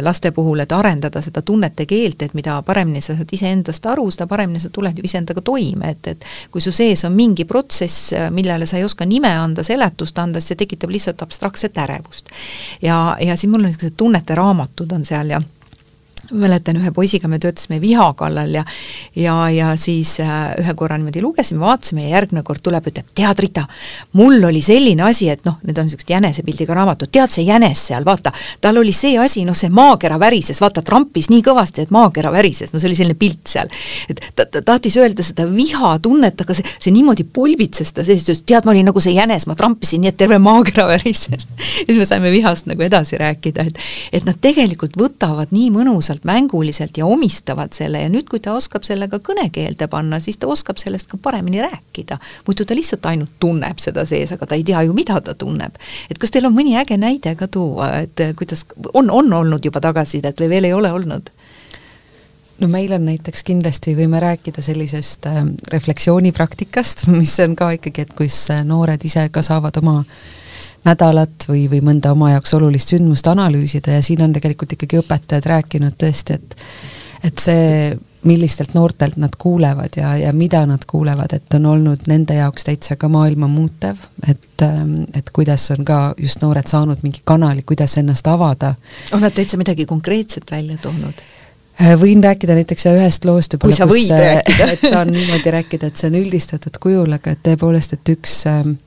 [0.00, 4.28] laste puhul, et arendada seda tunnete keelt, et mida paremini sa saad iseendast aru, seda
[4.30, 8.66] paremini sa tuled ju iseendaga toime, et, et kui su sees on mingi protsess, millele
[8.66, 12.30] sa ei oska nime anda, seletust anda, sest see tekitab lihtsalt abstraktset ärevust.
[12.82, 15.42] ja, ja siis mul on niisugused tunnete raamatud on seal ja
[16.32, 18.64] mäletan, ühe poisiga me töötasime viha kallal ja
[19.16, 23.40] ja, ja siis äh, ühe korra niimoodi lugesime, vaatasime ja järgmine kord tuleb, ütleb, tead,
[23.42, 23.66] Rita,
[24.18, 28.04] mul oli selline asi, et noh, need on niisugused jänesepildiga raamatud, tead, see jänes seal,
[28.06, 32.32] vaata, tal oli see asi, noh, see maakera värises, vaata, trampis nii kõvasti, et maakera
[32.34, 33.72] värises, no see oli selline pilt seal.
[34.10, 38.44] et ta, ta tahtis öelda seda vihatunnet, aga see, see niimoodi pulbitses ta sees, ütles,
[38.46, 41.46] tead, ma olin nagu see jänes, ma trampisin nii, et terve maakera värises.
[41.46, 46.15] ja siis me saime vihast nagu edasi rääkida, et et nad tegelikult võtavad nii mõnusalt
[46.16, 50.36] lihtsalt mänguliselt ja omistavad selle ja nüüd, kui ta oskab selle ka kõnekeelde panna, siis
[50.38, 52.18] ta oskab sellest ka paremini rääkida.
[52.46, 55.74] muidu ta lihtsalt ainult tunneb seda sees, aga ta ei tea ju, mida ta tunneb.
[56.10, 58.64] et kas teil on mõni äge näide ka tuua, et kuidas,
[58.94, 61.30] on, on olnud juba tagasisidet või veel ei ole olnud?
[62.60, 68.16] no meil on näiteks kindlasti, võime rääkida sellisest äh, refleksioonipraktikast, mis on ka ikkagi, et
[68.16, 70.02] kus äh, noored ise ka saavad oma
[70.86, 75.50] nädalat või, või mõnda oma jaoks olulist sündmust analüüsida ja siin on tegelikult ikkagi õpetajad
[75.54, 76.60] rääkinud tõesti, et
[77.24, 82.34] et see, millistelt noortelt nad kuulevad ja, ja mida nad kuulevad, et on olnud nende
[82.34, 87.22] jaoks täitsa ka maailma muutev, et, ähm, et kuidas on ka just noored saanud mingi
[87.24, 88.74] kanali, kuidas ennast avada.
[89.12, 91.22] on nad täitsa midagi konkreetset välja toonud?
[91.80, 94.42] Äh, võin rääkida näiteks ühest loost võib-olla, kus, äh,
[94.74, 98.78] et saan niimoodi rääkida, et see on üldistatud kujul, aga et tõepoolest, et üks ähm,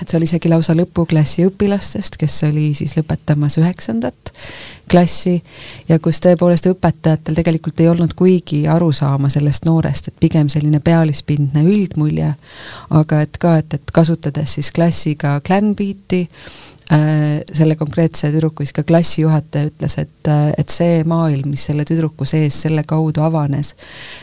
[0.00, 4.32] et see oli isegi lausa lõpuklassi õpilastest, kes oli siis lõpetamas üheksandat
[4.90, 5.36] klassi
[5.88, 10.80] ja kus tõepoolest õpetajatel tegelikult ei olnud kuigi aru saama sellest noorest, et pigem selline
[10.84, 12.32] pealispindne üldmulje,
[12.90, 18.82] aga et ka, et, et kasutades siis klassiga Glenbeati äh,, selle konkreetse tüdruku siis ka
[18.82, 23.76] klassijuhataja ütles, et, et see maailm, mis selle tüdruku sees selle kaudu avanes,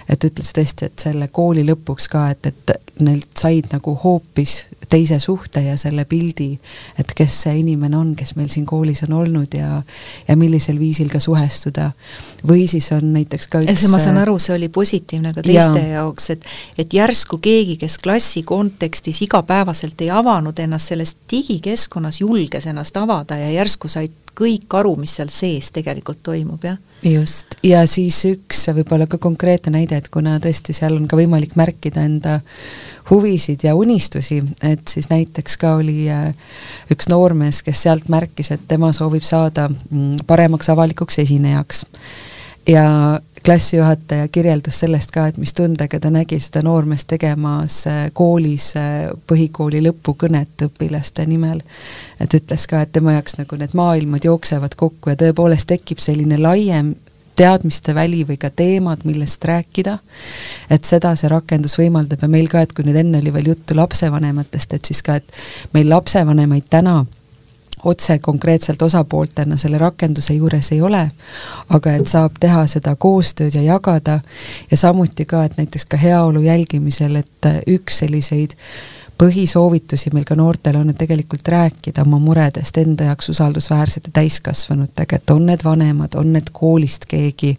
[0.09, 5.20] et ütles tõesti, et selle kooli lõpuks ka, et, et neilt said nagu hoopis teise
[5.20, 6.53] suhte ja selle pildi,
[6.99, 9.82] et kes see inimene on, kes meil siin koolis on olnud ja
[10.28, 11.91] ja millisel viisil ka suhestuda.
[12.47, 15.99] või siis on näiteks ka üks ma saan aru, see oli positiivne ka teiste ja.
[15.99, 16.45] jaoks, et
[16.78, 23.38] et järsku keegi, kes klassi kontekstis igapäevaselt ei avanud ennast selles digikeskkonnas, julges ennast avada
[23.38, 26.78] ja järsku said kõik aru, mis seal sees tegelikult toimub, jah?
[27.05, 31.55] just, ja siis üks võib-olla ka konkreetne näide, et kuna tõesti seal on ka võimalik
[31.58, 32.39] märkida enda
[33.10, 36.32] huvisid ja unistusi, et siis näiteks ka oli äh,
[36.93, 41.86] üks noormees, kes sealt märkis, et tema soovib saada mm, paremaks avalikuks esinejaks.
[42.68, 42.88] ja
[43.45, 49.09] klassijuhataja kirjeldus sellest ka, et mis tundega ta nägi seda noormeest tegemas äh, koolis äh,
[49.29, 51.61] põhikooli lõpukõnet õpilaste nimel.
[52.19, 56.39] et ütles ka, et tema jaoks nagu need maailmad jooksevad kokku ja tõepoolest tekib selline
[56.41, 56.95] laiem
[57.38, 59.97] teadmiste väli või ka teemad, millest rääkida,
[60.73, 63.77] et seda see rakendus võimaldab ja meil ka, et kui nüüd enne oli veel juttu
[63.77, 65.38] lapsevanematest, et siis ka, et
[65.77, 67.03] meil lapsevanemaid täna
[67.84, 71.03] otse konkreetselt osapooltena selle rakenduse juures ei ole,
[71.69, 74.19] aga et saab teha seda koostööd ja jagada
[74.71, 80.36] ja samuti ka, et näiteks ka heaolu jälgimisel, et üks selliseid äh, põhisoovitusi meil ka
[80.38, 86.15] noortele on, et tegelikult rääkida oma muredest enda jaoks usaldusväärsete täiskasvanutega, et on need vanemad,
[86.15, 87.55] on need koolist keegi,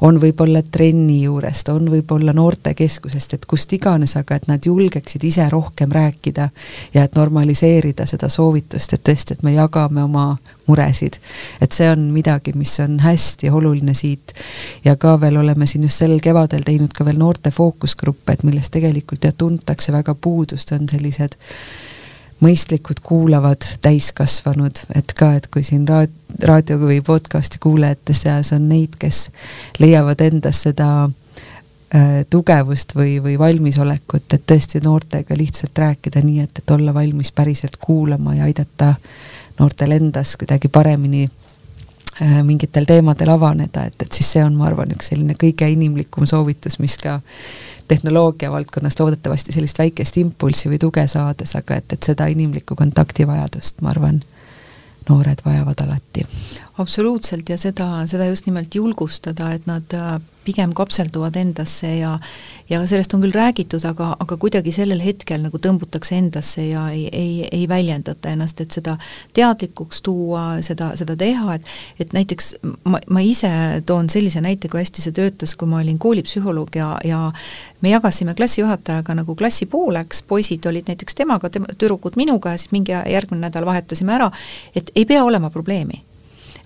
[0.00, 5.48] on võib-olla trenni juurest, on võib-olla noortekeskusest, et kust iganes, aga et nad julgeksid ise
[5.50, 6.50] rohkem rääkida
[6.94, 10.30] ja et normaliseerida seda soovitust, et tõesti, et me jagame oma
[10.68, 11.18] muresid.
[11.60, 14.34] et see on midagi, mis on hästi oluline siit
[14.84, 18.72] ja ka veel oleme siin just sel kevadel teinud ka veel noorte fookusgruppe, et millest
[18.76, 21.38] tegelikult jah, tuntakse väga puudust, on sellised
[22.44, 26.14] mõistlikud, kuulavad täiskasvanud, et ka, et kui siin raad-,
[26.44, 29.24] raadio või podcast'i kuulajate seas on neid, kes
[29.82, 36.62] leiavad endas seda äh, tugevust või, või valmisolekut, et tõesti noortega lihtsalt rääkida nii, et,
[36.62, 39.26] et olla valmis päriselt kuulama ja aidata äh,
[39.58, 41.24] noortel endas kuidagi paremini
[42.22, 46.26] äh, mingitel teemadel avaneda, et, et siis see on, ma arvan, üks selline kõige inimlikum
[46.26, 47.18] soovitus, mis ka
[47.88, 53.80] tehnoloogia valdkonnast loodetavasti sellist väikest impulssi või tuge saades, aga et, et seda inimlikku kontaktivajadust,
[53.82, 54.20] ma arvan,
[55.08, 56.26] noored vajavad alati.
[56.78, 60.18] Absoluutselt ja seda, seda just nimelt julgustada, et nad äh,
[60.48, 62.18] pigem kapselduvad endasse ja
[62.68, 67.06] ja sellest on küll räägitud, aga, aga kuidagi sellel hetkel nagu tõmbutakse endasse ja ei,
[67.12, 68.98] ei, ei väljendata ennast, et seda
[69.36, 72.50] teadlikuks tuua, seda, seda teha, et et näiteks
[72.84, 73.50] ma, ma ise
[73.88, 77.22] toon sellise näite, kui hästi see töötas, kui ma olin koolipsühholoog ja, ja
[77.80, 82.72] me jagasime klassijuhatajaga nagu klassi pooleks, poisid olid näiteks temaga, tema, tüdrukud minuga ja siis
[82.76, 84.30] mingi järgmine nädal vahetasime ära,
[84.76, 86.04] et ei pea olema probleemi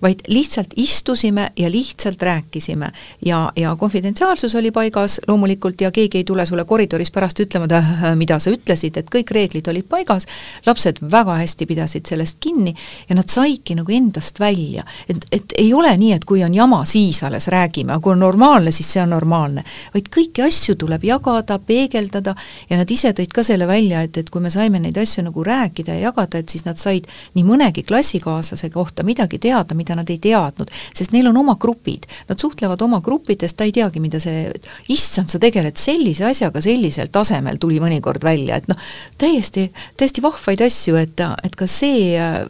[0.02, 2.90] vaid lihtsalt istusime ja lihtsalt rääkisime.
[3.24, 7.72] ja, ja konfidentsiaalsus oli paigas loomulikult ja keegi ei tule sulle koridoris pärast ütlema, et
[7.72, 10.26] äh, mida sa ütlesid, et kõik reeglid olid paigas,
[10.66, 12.74] lapsed väga hästi pidasid sellest kinni
[13.08, 14.84] ja nad saidki nagu endast välja.
[15.08, 18.18] et, et ei ole nii, et kui on jama, siis alles räägime, aga kui on
[18.18, 19.64] normaalne, siis see on normaalne.
[19.94, 22.34] vaid kõiki asju tuleb jagada, peegeldada
[22.70, 25.44] ja nad ise tõid ka selle välja, et, et kui me saime neid asju nagu
[25.44, 30.00] rääkida ja jagada, et siis nad said nii mõnegi klassikaaslase kohta midagi teada, mida mida
[30.00, 34.00] nad ei teadnud, sest neil on oma grupid, nad suhtlevad oma gruppides, ta ei teagi,
[34.00, 34.48] mida see,
[34.92, 38.78] issand, sa tegeled sellise asjaga sellisel tasemel, tuli mõnikord välja, et noh,
[39.20, 39.68] täiesti,
[40.00, 42.40] täiesti vahvaid asju, et, et ka see äh,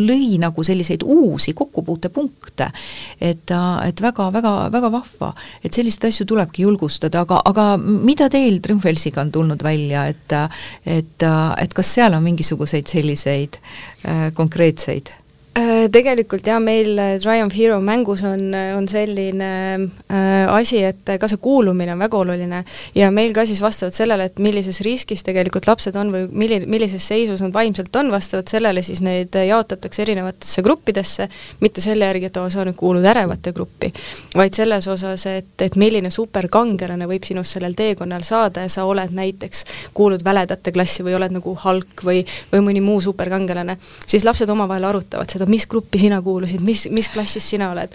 [0.00, 2.70] lõi nagu selliseid uusi kokkupuutepunkte.
[3.20, 3.52] et,
[3.86, 5.32] et väga-väga, väga vahva,
[5.64, 11.22] et selliseid asju tulebki julgustada, aga, aga mida teil Triumfelsiga on tulnud välja, et et,
[11.58, 13.58] et kas seal on mingisuguseid selliseid
[14.06, 15.10] äh, konkreetseid
[15.90, 21.28] tegelikult jah, meil äh, Triumph Hero mängus on, äh, on selline äh, asi, et ka
[21.28, 22.60] see kuulumine on väga oluline.
[22.94, 27.06] Ja meil ka siis vastavalt sellele, et millises riskis tegelikult lapsed on või milli-, millises
[27.10, 31.28] seisus nad vaimselt on, vastavalt sellele siis neid jaotatakse erinevatesse gruppidesse,
[31.60, 33.90] mitte selle järgi, et oo, sa nüüd kuulud ärevate gruppi,
[34.36, 39.14] vaid selles osas, et, et milline superkangelane võib sinust sellel teekonnal saada ja sa oled
[39.16, 39.64] näiteks,
[39.96, 42.22] kuulud väledate klassi või oled nagu Hulk või,
[42.52, 43.76] või mõni muu superkangelane,
[44.06, 47.94] siis lapsed omavahel arutavad seda, mis gruppi sina kuulusid, mis, mis klassis sina oled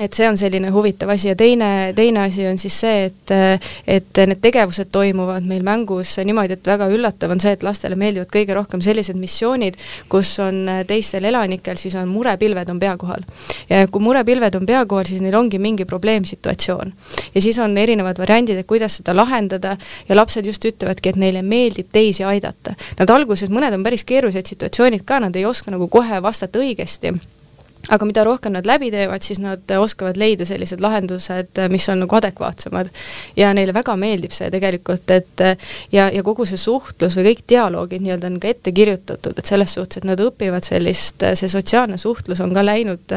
[0.00, 3.32] et see on selline huvitav asi ja teine, teine asi on siis see, et
[3.86, 8.28] et need tegevused toimuvad meil mängus niimoodi, et väga üllatav on see, et lastele meeldivad
[8.32, 9.78] kõige rohkem sellised missioonid,
[10.12, 13.24] kus on teistel elanikel, siis on murepilved on pea kohal.
[13.70, 16.92] ja kui murepilved on pea kohal, siis neil ongi mingi probleemsituatsioon.
[17.34, 19.76] ja siis on erinevad variandid, et kuidas seda lahendada
[20.08, 22.76] ja lapsed just ütlevadki, et neile meeldib teisi aidata.
[22.98, 27.16] Nad alguses, mõned on päris keerulised situatsioonid ka, nad ei oska nagu kohe vastata õigesti
[27.88, 32.16] aga mida rohkem nad läbi teevad, siis nad oskavad leida sellised lahendused, mis on nagu
[32.18, 32.90] adekvaatsemad.
[33.36, 35.42] ja neile väga meeldib see tegelikult, et
[35.92, 39.74] ja, ja kogu see suhtlus või kõik dialoogid nii-öelda on ka ette kirjutatud, et selles
[39.78, 43.16] suhtes, et nad õpivad sellist, see sotsiaalne suhtlus on ka läinud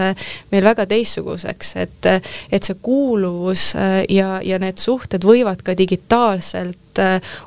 [0.51, 2.11] meil väga teistsuguseks, et
[2.51, 3.73] et see kuuluvus
[4.09, 7.01] ja, ja need suhted võivad ka digitaalselt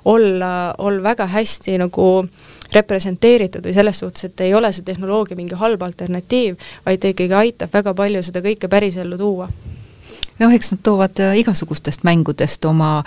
[0.08, 5.36] olla, olla väga hästi nagu äh, representeeritud või selles suhtes, et ei ole see tehnoloogia
[5.36, 6.56] mingi halb alternatiiv,
[6.86, 9.48] vaid ta ikkagi aitab väga palju seda kõike pärisellu tuua
[10.42, 13.02] noh, eks nad toovad äh, igasugustest mängudest oma,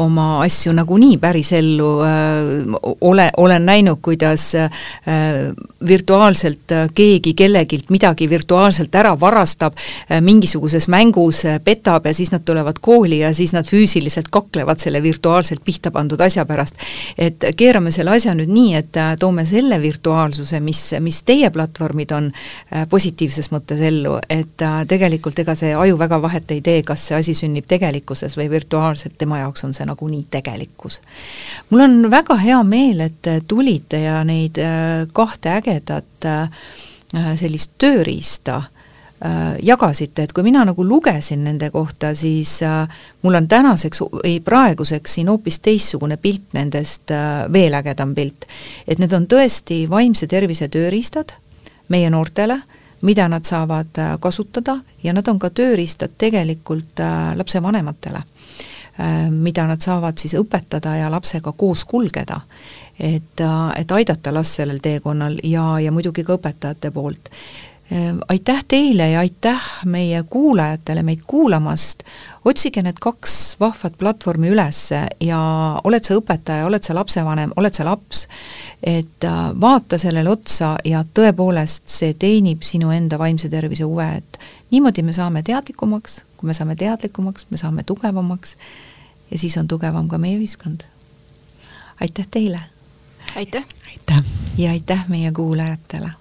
[0.00, 4.70] oma asju nagunii pärisellu, äh, ole, olen näinud, kuidas äh,
[5.86, 9.76] virtuaalselt keegi kellegilt midagi virtuaalselt ära varastab,
[10.22, 15.64] mingisuguses mängus petab ja siis nad tulevad kooli ja siis nad füüsiliselt kaklevad selle virtuaalselt
[15.64, 16.78] pihta pandud asja pärast.
[17.18, 22.30] et keerame selle asja nüüd nii, et toome selle virtuaalsuse, mis, mis teie platvormid on,
[22.90, 27.18] positiivses mõttes ellu, et tegelikult ega see aju väga vahet ei tee, see, kas see
[27.18, 31.00] asi sünnib tegelikkuses või virtuaalselt, tema jaoks on see nagunii tegelikkus.
[31.70, 36.68] mul on väga hea meel, et tulite ja neid äh, kahte ägedat äh,
[37.36, 42.60] sellist tööriista äh, jagasite, et kui mina nagu lugesin nende kohta, siis
[43.22, 47.12] mul on tänaseks või praeguseks siin hoopis teistsugune pilt nendest,
[47.52, 48.46] veel ägedam pilt.
[48.86, 51.36] et need on tõesti vaimse tervise tööriistad
[51.88, 52.62] meie noortele
[53.02, 58.22] mida nad saavad äh, kasutada ja nad on ka tööriistad tegelikult äh, lapsevanematele,
[59.00, 62.40] äh, mida nad saavad siis õpetada ja lapsega koos kulgeda.
[63.00, 63.40] et,
[63.76, 67.30] et aidata last sellel teekonnal ja, ja muidugi ka õpetajate poolt
[68.28, 72.02] aitäh teile ja aitäh meie kuulajatele meid kuulamast,
[72.44, 74.80] otsige need kaks vahvat platvormi üles
[75.20, 75.40] ja
[75.84, 78.26] oled sa õpetaja, oled sa lapsevanem, oled sa laps,
[78.82, 84.40] et äh, vaata sellele otsa ja tõepoolest, see teenib sinu enda vaimse tervise huve, et
[84.72, 88.56] niimoodi me saame teadlikumaks, kui me saame teadlikumaks, me saame tugevamaks
[89.30, 90.86] ja siis on tugevam ka meie ühiskond.
[92.00, 92.60] aitäh teile!
[93.36, 93.64] aitäh!
[93.90, 94.24] aitäh!
[94.58, 96.12] ja aitäh meie kuulajatele!